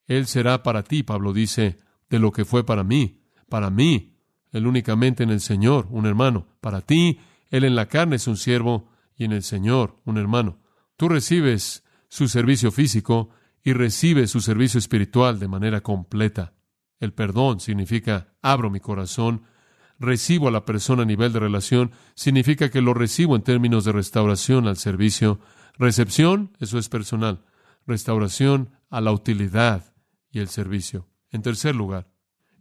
él 0.07 0.25
será 0.25 0.63
para 0.63 0.83
ti, 0.83 1.03
Pablo 1.03 1.33
dice, 1.33 1.77
de 2.09 2.19
lo 2.19 2.31
que 2.31 2.45
fue 2.45 2.65
para 2.65 2.83
mí. 2.83 3.21
Para 3.49 3.69
mí, 3.69 4.15
Él 4.51 4.65
únicamente 4.65 5.23
en 5.23 5.29
el 5.29 5.41
Señor, 5.41 5.87
un 5.89 6.05
hermano. 6.05 6.47
Para 6.61 6.81
ti, 6.81 7.19
Él 7.49 7.65
en 7.65 7.75
la 7.75 7.87
carne 7.87 8.15
es 8.15 8.27
un 8.27 8.37
siervo 8.37 8.89
y 9.15 9.25
en 9.25 9.33
el 9.33 9.43
Señor, 9.43 9.99
un 10.05 10.17
hermano. 10.17 10.59
Tú 10.95 11.09
recibes 11.09 11.83
su 12.07 12.29
servicio 12.29 12.71
físico 12.71 13.29
y 13.63 13.73
recibes 13.73 14.31
su 14.31 14.39
servicio 14.39 14.77
espiritual 14.77 15.39
de 15.39 15.49
manera 15.49 15.81
completa. 15.81 16.53
El 16.99 17.13
perdón 17.13 17.59
significa 17.59 18.33
abro 18.41 18.69
mi 18.69 18.79
corazón, 18.79 19.43
recibo 19.99 20.47
a 20.47 20.51
la 20.51 20.65
persona 20.65 21.03
a 21.03 21.05
nivel 21.05 21.33
de 21.33 21.39
relación, 21.39 21.91
significa 22.15 22.69
que 22.69 22.81
lo 22.81 22.93
recibo 22.93 23.35
en 23.35 23.41
términos 23.41 23.83
de 23.83 23.91
restauración 23.91 24.67
al 24.67 24.77
servicio. 24.77 25.39
Recepción, 25.77 26.55
eso 26.59 26.77
es 26.77 26.87
personal. 26.87 27.43
Restauración 27.85 28.69
a 28.89 29.01
la 29.01 29.11
utilidad 29.11 29.96
y 30.31 30.39
el 30.39 30.47
servicio. 30.47 31.07
En 31.31 31.41
tercer 31.41 31.75
lugar, 31.75 32.07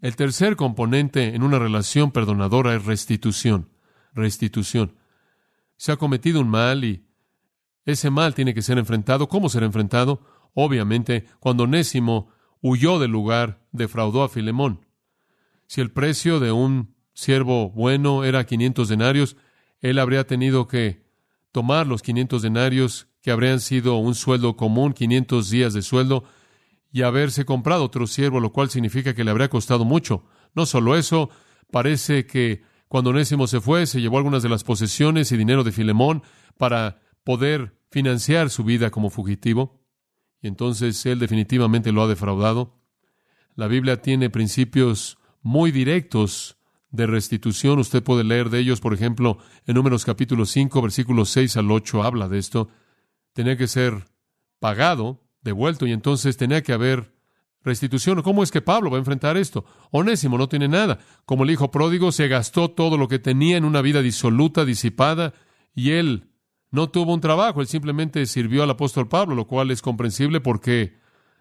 el 0.01 0.17
tercer 0.17 0.57
componente 0.57 1.35
en 1.35 1.43
una 1.43 1.59
relación 1.59 2.11
perdonadora 2.11 2.75
es 2.75 2.85
restitución. 2.85 3.71
Restitución. 4.13 4.97
Se 5.77 5.93
ha 5.93 5.97
cometido 5.97 6.41
un 6.41 6.49
mal 6.49 6.85
y 6.85 7.07
ese 7.85 8.11
mal 8.11 8.35
tiene 8.35 8.55
que 8.55 8.63
ser 8.63 8.79
enfrentado. 8.79 9.29
¿Cómo 9.29 9.49
ser 9.49 9.63
enfrentado? 9.63 10.21
Obviamente, 10.55 11.27
cuando 11.39 11.65
Onésimo 11.65 12.29
huyó 12.61 12.99
del 12.99 13.11
lugar, 13.11 13.67
defraudó 13.73 14.23
a 14.23 14.29
Filemón. 14.29 14.87
Si 15.67 15.81
el 15.81 15.91
precio 15.91 16.41
de 16.41 16.53
un 16.53 16.95
siervo 17.13 17.71
bueno 17.71 18.25
era 18.25 18.45
500 18.45 18.89
denarios, 18.89 19.37
él 19.81 19.99
habría 19.99 20.27
tenido 20.27 20.67
que 20.67 21.05
tomar 21.53 21.87
los 21.87 22.03
500 22.03 22.43
denarios 22.43 23.09
que 23.23 23.31
habrían 23.31 23.61
sido 23.61 23.97
un 23.97 24.15
sueldo 24.15 24.57
común, 24.57 24.93
500 24.93 25.51
días 25.51 25.75
de 25.75 25.83
sueldo, 25.83 26.25
y 26.97 27.03
haberse 27.03 27.45
comprado 27.45 27.85
otro 27.85 28.07
siervo, 28.07 28.41
lo 28.41 28.53
cual 28.53 28.71
significa 28.71 29.13
que 29.13 29.23
le 29.23 29.31
habría 29.31 29.51
costado 29.51 29.85
mucho. 29.85 30.25
No 30.55 30.65
solo 30.65 30.97
eso, 30.97 31.29
parece 31.71 32.25
que 32.27 32.63
cuando 32.89 33.11
Onésimo 33.11 33.47
se 33.47 33.61
fue, 33.61 33.85
se 33.85 34.01
llevó 34.01 34.17
algunas 34.17 34.43
de 34.43 34.49
las 34.49 34.65
posesiones 34.65 35.31
y 35.31 35.37
dinero 35.37 35.63
de 35.63 35.73
Filemón 35.73 36.23
para 36.57 37.03
poder 37.23 37.79
financiar 37.91 38.49
su 38.49 38.65
vida 38.65 38.91
como 38.91 39.11
fugitivo. 39.11 39.85
Y 40.41 40.49
entonces 40.49 41.05
él 41.05 41.19
definitivamente 41.19 41.93
lo 41.93 42.03
ha 42.03 42.09
defraudado. 42.09 42.81
La 43.57 43.67
Biblia 43.67 44.01
tiene 44.01 44.31
principios 44.31 45.19
muy 45.43 45.73
directos 45.73 46.57
de 46.89 47.07
restitución. 47.07 47.79
Usted 47.79 48.03
puede 48.03 48.25
leer 48.25 48.49
de 48.49 48.61
ellos, 48.61 48.81
por 48.81 48.95
ejemplo, 48.95 49.37
en 49.67 49.75
Números 49.75 50.07
capítulo 50.07 50.47
5, 50.47 50.81
versículos 50.81 51.29
6 51.29 51.59
al 51.59 51.71
8, 51.71 52.05
habla 52.05 52.27
de 52.31 52.39
esto. 52.39 52.71
Tenía 53.35 53.59
que 53.59 53.67
ser 53.67 54.07
pagado, 54.61 55.26
devuelto, 55.47 55.87
y 55.87 55.93
entonces 55.93 56.37
tenía 56.37 56.63
que 56.63 56.75
haber 56.75 57.15
restitución. 57.65 58.21
¿Cómo 58.23 58.43
es 58.43 58.51
que 58.51 58.61
Pablo 58.61 58.91
va 58.91 58.97
a 58.97 59.01
enfrentar 59.01 59.37
esto? 59.37 59.65
Onésimo 59.91 60.37
no 60.37 60.49
tiene 60.49 60.69
nada. 60.69 60.99
Como 61.25 61.45
el 61.45 61.51
hijo 61.51 61.71
pródigo, 61.71 62.13
se 62.13 62.29
gastó 62.29 62.71
todo 62.71 62.99
lo 62.99 63.09
que 63.09 63.19
tenía 63.19 63.57
en 63.57 63.65
una 63.65 63.81
vida 63.81 64.03
disoluta, 64.03 64.65
disipada, 64.65 65.33
y 65.75 65.93
él 65.93 66.31
no 66.71 66.91
tuvo 66.91 67.15
un 67.15 67.21
trabajo, 67.21 67.61
él 67.61 67.67
simplemente 67.67 68.27
sirvió 68.27 68.63
al 68.63 68.71
apóstol 68.71 69.09
Pablo, 69.09 69.35
lo 69.35 69.47
cual 69.47 69.71
es 69.71 69.83
comprensible 69.83 70.41
porque 70.41 70.99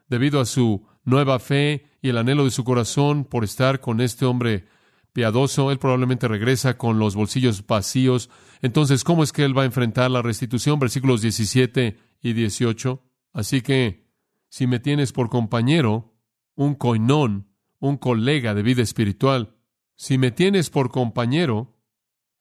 debido 0.08 0.40
a 0.40 0.46
su 0.46 0.86
nueva 1.04 1.40
fe 1.40 1.90
y 2.02 2.10
el 2.10 2.18
anhelo 2.18 2.46
de 2.46 2.52
su 2.52 2.64
corazón 2.64 3.26
por 3.26 3.44
estar 3.44 3.80
con 3.80 4.02
este 4.02 4.26
hombre 4.26 4.68
piadoso, 5.14 5.72
él 5.72 5.80
probablemente 5.80 6.28
regresa 6.28 6.78
con 6.78 7.00
los 7.00 7.16
bolsillos 7.16 7.66
vacíos. 7.66 8.30
Entonces, 8.62 9.04
¿cómo 9.04 9.24
es 9.24 9.32
que 9.32 9.46
él 9.46 9.58
va 9.58 9.64
a 9.64 9.66
enfrentar 9.66 10.12
la 10.12 10.22
restitución? 10.22 10.80
Versículos 10.80 11.22
17 11.22 11.98
y 12.22 12.34
18. 12.34 13.02
Así 13.36 13.62
que, 13.62 14.08
si 14.48 14.66
me 14.66 14.80
tienes 14.80 15.12
por 15.12 15.30
compañero, 15.30 16.16
un 16.56 16.74
coinón, 16.74 17.50
un 17.80 17.98
colega 17.98 18.54
de 18.54 18.64
vida 18.64 18.82
espiritual, 18.82 19.58
si 19.98 20.18
me 20.18 20.32
tienes 20.32 20.70
por 20.70 20.90
compañero, 20.90 21.78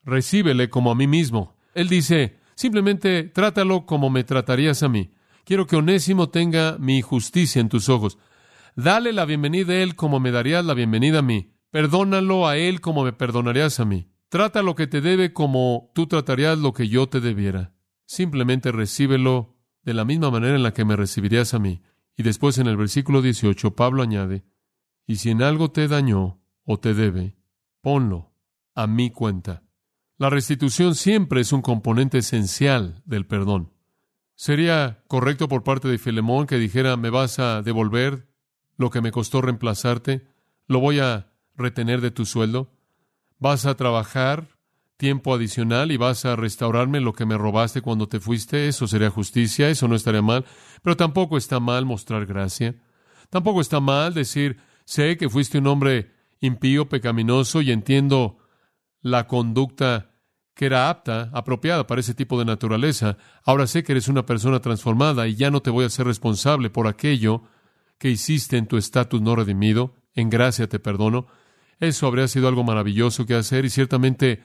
recíbele 0.04 0.70
como 0.70 0.92
a 0.92 0.94
mí 0.94 1.08
mismo. 1.08 1.56
Él 1.74 1.88
dice, 1.88 2.38
simplemente 2.54 3.24
trátalo 3.24 3.86
como 3.86 4.08
me 4.08 4.22
tratarías 4.22 4.84
a 4.84 4.88
mí. 4.88 5.10
Quiero 5.44 5.66
que 5.66 5.74
Onésimo 5.74 6.28
tenga 6.28 6.78
mi 6.78 7.02
justicia 7.02 7.60
en 7.60 7.68
tus 7.68 7.88
ojos. 7.88 8.16
Dale 8.76 9.12
la 9.12 9.24
bienvenida 9.24 9.72
a 9.72 9.82
él 9.82 9.96
como 9.96 10.20
me 10.20 10.30
darías 10.30 10.64
la 10.64 10.74
bienvenida 10.74 11.18
a 11.18 11.22
mí. 11.22 11.56
Perdónalo 11.70 12.46
a 12.46 12.56
él 12.56 12.80
como 12.80 13.02
me 13.02 13.12
perdonarías 13.12 13.80
a 13.80 13.84
mí. 13.84 14.12
Trata 14.28 14.62
lo 14.62 14.76
que 14.76 14.86
te 14.86 15.00
debe 15.00 15.32
como 15.32 15.90
tú 15.92 16.06
tratarías 16.06 16.56
lo 16.56 16.72
que 16.72 16.88
yo 16.88 17.08
te 17.08 17.20
debiera. 17.20 17.74
Simplemente 18.06 18.70
recíbelo 18.70 19.53
de 19.84 19.94
la 19.94 20.04
misma 20.04 20.30
manera 20.30 20.56
en 20.56 20.62
la 20.62 20.72
que 20.72 20.84
me 20.84 20.96
recibirías 20.96 21.54
a 21.54 21.58
mí. 21.58 21.82
Y 22.16 22.22
después 22.22 22.58
en 22.58 22.66
el 22.66 22.76
versículo 22.76 23.22
18 23.22 23.74
Pablo 23.74 24.02
añade, 24.02 24.44
y 25.06 25.16
si 25.16 25.30
en 25.30 25.42
algo 25.42 25.70
te 25.70 25.88
dañó 25.88 26.40
o 26.64 26.78
te 26.78 26.94
debe, 26.94 27.36
ponlo 27.80 28.32
a 28.74 28.86
mi 28.86 29.10
cuenta. 29.10 29.62
La 30.16 30.30
restitución 30.30 30.94
siempre 30.94 31.40
es 31.40 31.52
un 31.52 31.60
componente 31.60 32.18
esencial 32.18 33.02
del 33.04 33.26
perdón. 33.26 33.72
¿Sería 34.36 35.04
correcto 35.06 35.48
por 35.48 35.62
parte 35.64 35.88
de 35.88 35.98
Filemón 35.98 36.46
que 36.46 36.58
dijera, 36.58 36.96
me 36.96 37.10
vas 37.10 37.38
a 37.38 37.62
devolver 37.62 38.28
lo 38.76 38.90
que 38.90 39.00
me 39.00 39.12
costó 39.12 39.42
reemplazarte? 39.42 40.26
¿Lo 40.66 40.80
voy 40.80 41.00
a 41.00 41.32
retener 41.56 42.00
de 42.00 42.10
tu 42.10 42.24
sueldo? 42.24 42.72
¿Vas 43.38 43.66
a 43.66 43.76
trabajar 43.76 44.53
tiempo 44.96 45.34
adicional 45.34 45.92
y 45.92 45.96
vas 45.96 46.24
a 46.24 46.36
restaurarme 46.36 47.00
lo 47.00 47.12
que 47.12 47.26
me 47.26 47.36
robaste 47.36 47.80
cuando 47.80 48.08
te 48.08 48.20
fuiste? 48.20 48.68
Eso 48.68 48.86
sería 48.86 49.10
justicia, 49.10 49.68
eso 49.68 49.88
no 49.88 49.96
estaría 49.96 50.22
mal. 50.22 50.44
Pero 50.82 50.96
tampoco 50.96 51.36
está 51.36 51.60
mal 51.60 51.84
mostrar 51.84 52.26
gracia. 52.26 52.76
Tampoco 53.30 53.60
está 53.60 53.80
mal 53.80 54.14
decir, 54.14 54.58
sé 54.84 55.16
que 55.16 55.28
fuiste 55.28 55.58
un 55.58 55.66
hombre 55.66 56.12
impío, 56.40 56.88
pecaminoso 56.88 57.62
y 57.62 57.70
entiendo 57.70 58.38
la 59.00 59.26
conducta 59.26 60.10
que 60.54 60.66
era 60.66 60.88
apta, 60.88 61.30
apropiada 61.32 61.86
para 61.86 62.00
ese 62.00 62.14
tipo 62.14 62.38
de 62.38 62.44
naturaleza. 62.44 63.16
Ahora 63.44 63.66
sé 63.66 63.82
que 63.82 63.92
eres 63.92 64.08
una 64.08 64.24
persona 64.24 64.60
transformada 64.60 65.26
y 65.26 65.34
ya 65.34 65.50
no 65.50 65.62
te 65.62 65.70
voy 65.70 65.84
a 65.84 65.90
ser 65.90 66.06
responsable 66.06 66.70
por 66.70 66.86
aquello 66.86 67.42
que 67.98 68.10
hiciste 68.10 68.56
en 68.56 68.66
tu 68.66 68.76
estatus 68.76 69.20
no 69.20 69.34
redimido. 69.34 69.96
En 70.14 70.30
gracia 70.30 70.68
te 70.68 70.78
perdono. 70.78 71.26
Eso 71.80 72.06
habría 72.06 72.28
sido 72.28 72.46
algo 72.46 72.62
maravilloso 72.62 73.26
que 73.26 73.34
hacer 73.34 73.64
y 73.64 73.70
ciertamente 73.70 74.44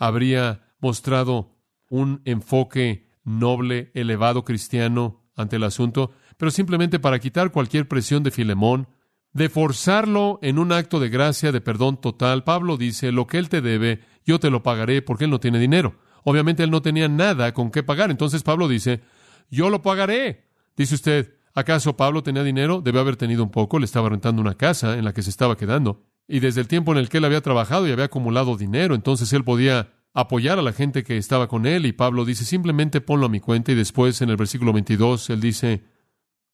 habría 0.00 0.62
mostrado 0.80 1.56
un 1.88 2.22
enfoque 2.24 3.08
noble, 3.22 3.92
elevado 3.94 4.44
cristiano 4.44 5.30
ante 5.36 5.56
el 5.56 5.64
asunto, 5.64 6.10
pero 6.36 6.50
simplemente 6.50 6.98
para 6.98 7.18
quitar 7.20 7.52
cualquier 7.52 7.86
presión 7.86 8.22
de 8.22 8.30
Filemón, 8.30 8.88
de 9.32 9.48
forzarlo 9.48 10.38
en 10.42 10.58
un 10.58 10.72
acto 10.72 10.98
de 10.98 11.10
gracia, 11.10 11.52
de 11.52 11.60
perdón 11.60 12.00
total. 12.00 12.42
Pablo 12.42 12.76
dice, 12.76 13.12
lo 13.12 13.26
que 13.26 13.38
él 13.38 13.48
te 13.48 13.60
debe, 13.60 14.00
yo 14.24 14.40
te 14.40 14.50
lo 14.50 14.62
pagaré 14.62 15.02
porque 15.02 15.24
él 15.24 15.30
no 15.30 15.38
tiene 15.38 15.60
dinero. 15.60 15.96
Obviamente 16.24 16.64
él 16.64 16.70
no 16.70 16.82
tenía 16.82 17.08
nada 17.08 17.52
con 17.52 17.70
qué 17.70 17.82
pagar. 17.82 18.10
Entonces 18.10 18.42
Pablo 18.42 18.68
dice, 18.68 19.02
yo 19.50 19.70
lo 19.70 19.82
pagaré. 19.82 20.48
Dice 20.76 20.94
usted, 20.94 21.36
¿acaso 21.54 21.96
Pablo 21.96 22.22
tenía 22.22 22.42
dinero? 22.42 22.80
Debe 22.80 23.00
haber 23.00 23.16
tenido 23.16 23.42
un 23.42 23.50
poco. 23.50 23.78
Le 23.78 23.84
estaba 23.84 24.08
rentando 24.08 24.40
una 24.40 24.54
casa 24.54 24.98
en 24.98 25.04
la 25.04 25.12
que 25.12 25.22
se 25.22 25.30
estaba 25.30 25.56
quedando. 25.56 26.09
Y 26.28 26.40
desde 26.40 26.60
el 26.60 26.68
tiempo 26.68 26.92
en 26.92 26.98
el 26.98 27.08
que 27.08 27.18
él 27.18 27.24
había 27.24 27.40
trabajado 27.40 27.88
y 27.88 27.92
había 27.92 28.06
acumulado 28.06 28.56
dinero, 28.56 28.94
entonces 28.94 29.32
él 29.32 29.44
podía 29.44 29.92
apoyar 30.12 30.58
a 30.58 30.62
la 30.62 30.72
gente 30.72 31.02
que 31.02 31.16
estaba 31.16 31.48
con 31.48 31.66
él. 31.66 31.86
Y 31.86 31.92
Pablo 31.92 32.24
dice, 32.24 32.44
simplemente 32.44 33.00
ponlo 33.00 33.26
a 33.26 33.30
mi 33.30 33.40
cuenta. 33.40 33.72
Y 33.72 33.74
después 33.74 34.22
en 34.22 34.30
el 34.30 34.36
versículo 34.36 34.72
22, 34.72 35.30
él 35.30 35.40
dice, 35.40 35.84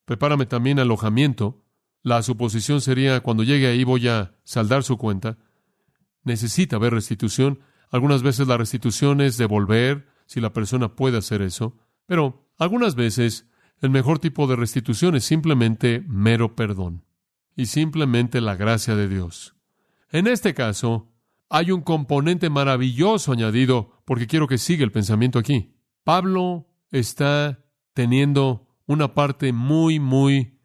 prepárame 0.05 0.47
también 0.47 0.79
alojamiento 0.79 1.63
la 2.07 2.23
suposición 2.23 2.81
sería, 2.81 3.19
cuando 3.19 3.43
llegue 3.43 3.67
ahí 3.67 3.83
voy 3.83 4.07
a 4.07 4.37
saldar 4.45 4.85
su 4.85 4.97
cuenta. 4.97 5.39
Necesita 6.23 6.77
haber 6.77 6.95
restitución. 6.95 7.59
Algunas 7.91 8.23
veces 8.23 8.47
la 8.47 8.57
restitución 8.57 9.21
es 9.21 9.39
devolver, 9.39 10.07
si 10.25 10.41
la 10.41 10.53
persona 10.53 10.95
puede 10.95 11.19
hacer 11.19 11.43
eso. 11.43 11.77
Pero 12.07 12.49
algunas 12.59 12.95
veces 12.95 13.49
el 13.81 13.91
mejor 13.91 14.21
tipo 14.21 14.47
de 14.47 14.55
restitución 14.55 15.17
es 15.17 15.25
simplemente 15.25 16.05
mero 16.07 16.55
perdón 16.55 17.05
y 17.57 17.67
simplemente 17.67 18.41
la 18.41 18.55
gracia 18.55 18.95
de 18.95 19.09
Dios. 19.09 19.56
En 20.17 20.27
este 20.27 20.55
caso, 20.55 21.13
hay 21.51 21.71
un 21.71 21.83
componente 21.83 22.49
maravilloso 22.49 23.33
añadido, 23.33 24.01
porque 24.07 24.27
quiero 24.27 24.49
que 24.49 24.57
siga 24.57 24.83
el 24.83 24.91
pensamiento 24.91 25.39
aquí. 25.39 25.75
Pablo 26.05 26.71
está 26.91 27.67
teniendo 27.93 28.67
una 28.87 29.13
parte 29.13 29.53
muy, 29.53 30.01
muy 30.01 30.59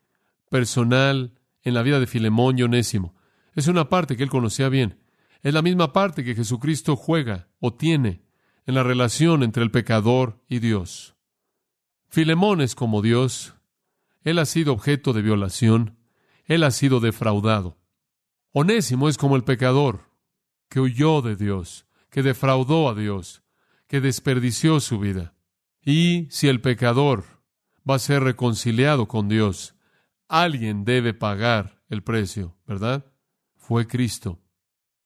personal 0.49 1.37
en 1.63 1.73
la 1.73 1.83
vida 1.83 1.99
de 1.99 2.07
Filemón 2.07 2.55
y. 2.55 3.13
Es 3.53 3.67
una 3.67 3.89
parte 3.89 4.15
que 4.15 4.23
él 4.23 4.29
conocía 4.29 4.69
bien. 4.69 5.03
Es 5.41 5.53
la 5.53 5.61
misma 5.61 5.91
parte 5.91 6.23
que 6.23 6.33
Jesucristo 6.33 6.95
juega 6.95 7.49
o 7.59 7.73
tiene 7.73 8.23
en 8.65 8.75
la 8.75 8.83
relación 8.83 9.43
entre 9.43 9.63
el 9.63 9.71
pecador 9.71 10.45
y 10.47 10.59
Dios. 10.59 11.17
Filemón 12.07 12.61
es 12.61 12.73
como 12.73 13.01
Dios. 13.01 13.55
Él 14.23 14.39
ha 14.39 14.45
sido 14.45 14.71
objeto 14.71 15.11
de 15.11 15.21
violación. 15.21 15.97
Él 16.45 16.63
ha 16.63 16.71
sido 16.71 17.01
defraudado. 17.01 17.80
Onésimo 18.53 19.09
es 19.09 19.17
como 19.17 19.35
el 19.35 19.43
pecador 19.43 20.09
que 20.69 20.79
huyó 20.79 21.21
de 21.21 21.35
Dios, 21.35 21.85
que 22.09 22.23
defraudó 22.23 22.89
a 22.89 22.95
Dios, 22.95 23.43
que 23.87 24.01
desperdició 24.01 24.79
su 24.79 24.99
vida. 24.99 25.35
Y 25.83 26.27
si 26.29 26.47
el 26.47 26.61
pecador 26.61 27.25
va 27.89 27.95
a 27.95 27.99
ser 27.99 28.23
reconciliado 28.23 29.07
con 29.07 29.27
Dios, 29.27 29.75
Alguien 30.31 30.85
debe 30.85 31.13
pagar 31.13 31.83
el 31.89 32.03
precio, 32.03 32.57
¿verdad? 32.65 33.05
Fue 33.57 33.85
Cristo. 33.85 34.39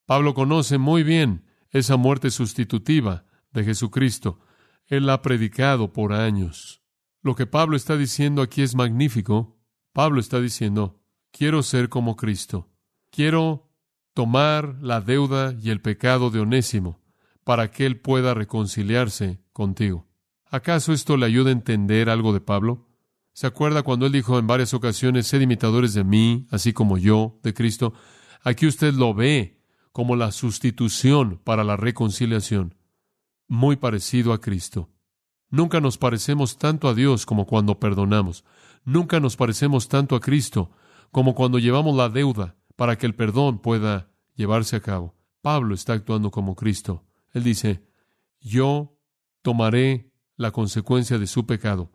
Pablo 0.06 0.36
conoce 0.36 0.78
muy 0.78 1.02
bien 1.02 1.48
esa 1.72 1.98
muerte 1.98 2.30
sustitutiva 2.30 3.26
de 3.52 3.64
Jesucristo. 3.64 4.40
Él 4.86 5.10
ha 5.10 5.24
predicado 5.24 5.94
por 5.94 6.14
años. 6.14 6.84
Lo 7.24 7.34
que 7.34 7.48
Pablo 7.48 7.76
está 7.76 7.98
diciendo 7.98 8.44
aquí 8.44 8.62
es 8.62 8.76
magnífico. 8.76 9.60
Pablo 9.94 10.20
está 10.20 10.40
diciendo, 10.40 11.02
quiero 11.32 11.64
ser 11.64 11.90
como 11.90 12.16
Cristo. 12.16 12.70
Quiero 13.16 13.72
tomar 14.14 14.76
la 14.82 15.00
deuda 15.00 15.56
y 15.64 15.70
el 15.70 15.80
pecado 15.80 16.32
de 16.32 16.42
Onésimo 16.42 17.00
para 17.46 17.72
que 17.72 17.86
él 17.86 17.98
pueda 17.98 18.34
reconciliarse 18.34 19.40
contigo. 19.54 20.06
¿Acaso 20.52 20.92
esto 20.92 21.16
le 21.16 21.26
ayuda 21.26 21.50
a 21.50 21.54
entender 21.54 22.10
algo 22.10 22.34
de 22.34 22.42
Pablo? 22.42 22.90
¿Se 23.32 23.48
acuerda 23.48 23.84
cuando 23.84 24.06
él 24.06 24.12
dijo 24.12 24.38
en 24.38 24.48
varias 24.48 24.74
ocasiones, 24.74 25.28
sed 25.28 25.40
imitadores 25.40 25.94
de 25.94 26.04
mí, 26.04 26.46
así 26.52 26.74
como 26.74 26.98
yo, 26.98 27.40
de 27.42 27.54
Cristo? 27.54 27.94
Aquí 28.44 28.68
usted 28.68 28.94
lo 28.94 29.14
ve 29.14 29.62
como 29.94 30.18
la 30.18 30.34
sustitución 30.34 31.40
para 31.42 31.64
la 31.64 31.78
reconciliación, 31.78 32.76
muy 33.48 33.78
parecido 33.78 34.34
a 34.34 34.42
Cristo. 34.42 34.90
Nunca 35.50 35.80
nos 35.80 35.98
parecemos 35.98 36.58
tanto 36.58 36.90
a 36.90 36.94
Dios 36.94 37.26
como 37.26 37.46
cuando 37.46 37.80
perdonamos. 37.80 38.44
Nunca 38.84 39.22
nos 39.22 39.38
parecemos 39.38 39.88
tanto 39.88 40.18
a 40.18 40.20
Cristo 40.20 40.70
como 41.12 41.34
cuando 41.34 41.60
llevamos 41.60 41.96
la 41.96 42.10
deuda 42.10 42.58
para 42.76 42.98
que 42.98 43.06
el 43.06 43.16
perdón 43.16 43.60
pueda 43.60 44.10
llevarse 44.36 44.76
a 44.76 44.82
cabo. 44.82 45.16
Pablo 45.42 45.76
está 45.76 45.94
actuando 45.94 46.32
como 46.32 46.56
Cristo. 46.56 47.04
Él 47.34 47.44
dice, 47.44 47.86
yo 48.40 48.98
tomaré 49.42 50.12
la 50.38 50.52
consecuencia 50.52 51.18
de 51.18 51.28
su 51.28 51.46
pecado 51.46 51.92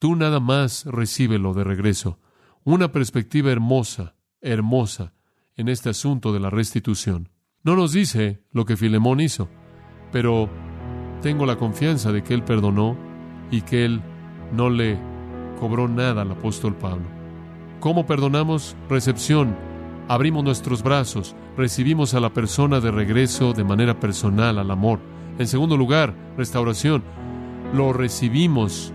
Tú 0.00 0.16
nada 0.16 0.40
más 0.40 0.86
recíbelo 0.86 1.52
de 1.52 1.62
regreso. 1.62 2.18
Una 2.64 2.90
perspectiva 2.90 3.52
hermosa, 3.52 4.14
hermosa, 4.40 5.12
en 5.56 5.68
este 5.68 5.90
asunto 5.90 6.32
de 6.32 6.40
la 6.40 6.48
restitución. 6.48 7.28
No 7.62 7.76
nos 7.76 7.92
dice 7.92 8.42
lo 8.50 8.64
que 8.64 8.78
Filemón 8.78 9.20
hizo, 9.20 9.50
pero 10.10 10.48
tengo 11.20 11.44
la 11.44 11.56
confianza 11.56 12.12
de 12.12 12.24
que 12.24 12.32
él 12.32 12.44
perdonó 12.44 12.96
y 13.50 13.60
que 13.60 13.84
él 13.84 14.00
no 14.54 14.70
le 14.70 14.98
cobró 15.60 15.86
nada 15.86 16.22
al 16.22 16.30
apóstol 16.30 16.74
Pablo. 16.76 17.04
¿Cómo 17.80 18.06
perdonamos? 18.06 18.74
Recepción. 18.88 19.69
Abrimos 20.10 20.42
nuestros 20.42 20.82
brazos, 20.82 21.36
recibimos 21.56 22.14
a 22.14 22.20
la 22.20 22.34
persona 22.34 22.80
de 22.80 22.90
regreso 22.90 23.52
de 23.52 23.62
manera 23.62 24.00
personal 24.00 24.58
al 24.58 24.68
amor. 24.72 24.98
En 25.38 25.46
segundo 25.46 25.76
lugar, 25.76 26.16
restauración. 26.36 27.04
Lo 27.72 27.92
recibimos 27.92 28.92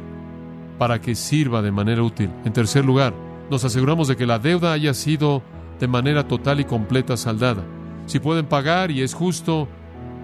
para 0.78 1.00
que 1.00 1.16
sirva 1.16 1.62
de 1.62 1.72
manera 1.72 2.04
útil. 2.04 2.30
En 2.44 2.52
tercer 2.52 2.84
lugar, 2.84 3.14
nos 3.50 3.64
aseguramos 3.64 4.10
de 4.10 4.18
que 4.18 4.26
la 4.26 4.40
deuda 4.40 4.74
haya 4.74 4.94
sido 4.94 5.42
de 5.80 5.88
manera 5.88 6.28
total 6.28 6.60
y 6.60 6.66
completa 6.66 7.16
saldada. 7.16 7.64
Si 8.08 8.20
pueden 8.20 8.48
pagar 8.48 8.92
y 8.92 9.02
es 9.02 9.14
justo 9.14 9.70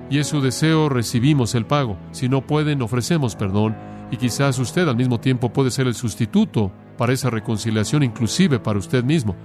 y 0.10 0.18
es 0.18 0.28
su 0.28 0.42
deseo, 0.42 0.90
recibimos 0.90 1.56
el 1.56 1.66
pago. 1.66 1.96
Si 2.12 2.28
no 2.28 2.46
pueden, 2.46 2.82
ofrecemos 2.82 3.38
perdón 3.38 3.78
y 4.12 4.18
quizás 4.18 4.60
usted 4.60 4.90
al 4.90 4.98
mismo 4.98 5.22
tiempo 5.22 5.54
puede 5.54 5.72
ser 5.72 5.88
el 5.88 5.96
sustituto 5.96 6.70
para 6.98 7.14
esa 7.14 7.30
reconciliación, 7.30 8.04
inclusive 8.04 8.60
para 8.60 8.78
usted 8.78 9.06
mismo. 9.06 9.38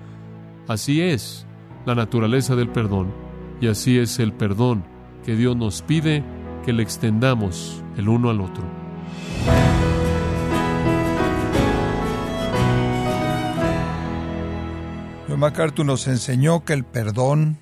Así 0.68 1.00
es 1.00 1.46
la 1.84 1.94
naturaleza 1.94 2.56
del 2.56 2.68
perdón 2.68 3.14
y 3.60 3.68
así 3.68 3.98
es 3.98 4.18
el 4.18 4.32
perdón 4.32 4.84
que 5.24 5.36
Dios 5.36 5.56
nos 5.56 5.82
pide 5.82 6.24
que 6.64 6.72
le 6.72 6.82
extendamos 6.82 7.82
el 7.96 8.08
uno 8.08 8.30
al 8.30 8.40
otro. 8.40 8.64
John 15.28 15.38
MacArthur 15.38 15.86
nos 15.86 16.08
enseñó 16.08 16.64
que 16.64 16.72
el 16.72 16.84
perdón 16.84 17.58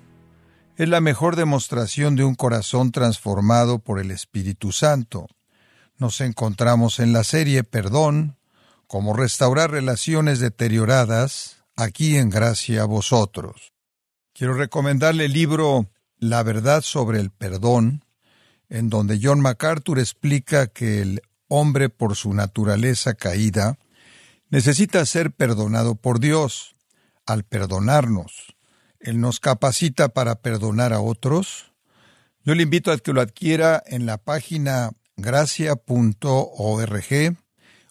es 0.77 0.89
la 0.89 1.01
mejor 1.01 1.37
demostración 1.37 2.17
de 2.17 2.25
un 2.25 2.35
corazón 2.35 2.91
transformado 2.91 3.79
por 3.79 4.01
el 4.01 4.11
Espíritu 4.11 4.73
Santo. 4.73 5.27
Nos 5.99 6.21
encontramos 6.21 6.99
en 6.99 7.13
la 7.13 7.23
serie 7.23 7.63
Perdón, 7.65 8.37
cómo 8.87 9.13
restaurar 9.13 9.71
relaciones 9.71 10.41
deterioradas, 10.41 11.54
aquí 11.77 12.17
en 12.17 12.31
Gracia 12.31 12.83
a 12.83 12.87
vosotros. 12.87 13.73
Quiero 14.33 14.55
recomendarle 14.55 15.27
el 15.27 15.33
libro 15.33 15.91
La 16.19 16.43
verdad 16.43 16.83
sobre 16.83 17.21
el 17.21 17.31
perdón, 17.31 18.05
en 18.69 18.91
donde 18.91 19.21
John 19.23 19.41
MacArthur 19.41 19.99
explica 19.99 20.67
que 20.67 21.03
el 21.03 21.23
hombre 21.49 21.89
por 21.89 22.17
su 22.17 22.35
naturaleza 22.35 23.15
caída 23.15 23.79
necesita 24.51 25.05
ser 25.07 25.33
perdonado 25.33 25.95
por 25.95 26.21
Dios 26.21 26.77
al 27.27 27.45
perdonarnos. 27.45 28.57
Él 29.01 29.21
nos 29.21 29.41
capacita 29.41 30.09
para 30.09 30.37
perdonar 30.37 30.93
a 30.93 31.01
otros. 31.01 31.73
Yo 32.45 32.55
le 32.55 32.63
invito 32.63 32.91
a 32.91 32.99
que 32.99 33.13
lo 33.13 33.21
adquiera 33.21 33.83
en 33.87 34.07
la 34.07 34.19
página 34.19 34.91
gracia.org 35.17 35.77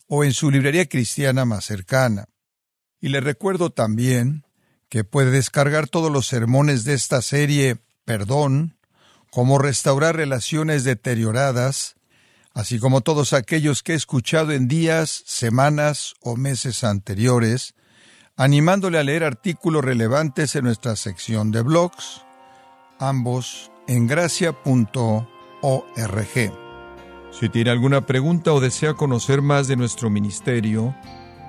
o 0.07 0.23
en 0.23 0.33
su 0.33 0.51
librería 0.51 0.85
cristiana 0.85 1.45
más 1.45 1.65
cercana. 1.65 2.25
Y 3.03 3.09
le 3.09 3.19
recuerdo 3.19 3.69
también 3.69 4.45
que 4.87 5.03
puede 5.03 5.29
descargar 5.29 5.89
todos 5.89 6.09
los 6.09 6.25
sermones 6.25 6.85
de 6.85 6.93
esta 6.93 7.21
serie 7.21 7.75
Perdón, 8.05 8.77
cómo 9.29 9.57
restaurar 9.57 10.15
relaciones 10.15 10.85
deterioradas, 10.85 11.97
así 12.53 12.79
como 12.79 13.01
todos 13.01 13.33
aquellos 13.33 13.83
que 13.83 13.91
he 13.91 13.95
escuchado 13.95 14.53
en 14.53 14.69
días, 14.69 15.23
semanas 15.25 16.13
o 16.21 16.37
meses 16.37 16.85
anteriores, 16.85 17.75
animándole 18.37 18.99
a 18.99 19.03
leer 19.03 19.25
artículos 19.25 19.83
relevantes 19.83 20.55
en 20.55 20.63
nuestra 20.63 20.95
sección 20.95 21.51
de 21.51 21.61
blogs, 21.61 22.21
ambos 22.99 23.69
en 23.85 24.07
gracia.org. 24.07 25.27
Si 27.37 27.49
tiene 27.49 27.69
alguna 27.69 28.05
pregunta 28.05 28.53
o 28.53 28.61
desea 28.61 28.93
conocer 28.93 29.41
más 29.41 29.67
de 29.67 29.75
nuestro 29.75 30.09
ministerio, 30.09 30.95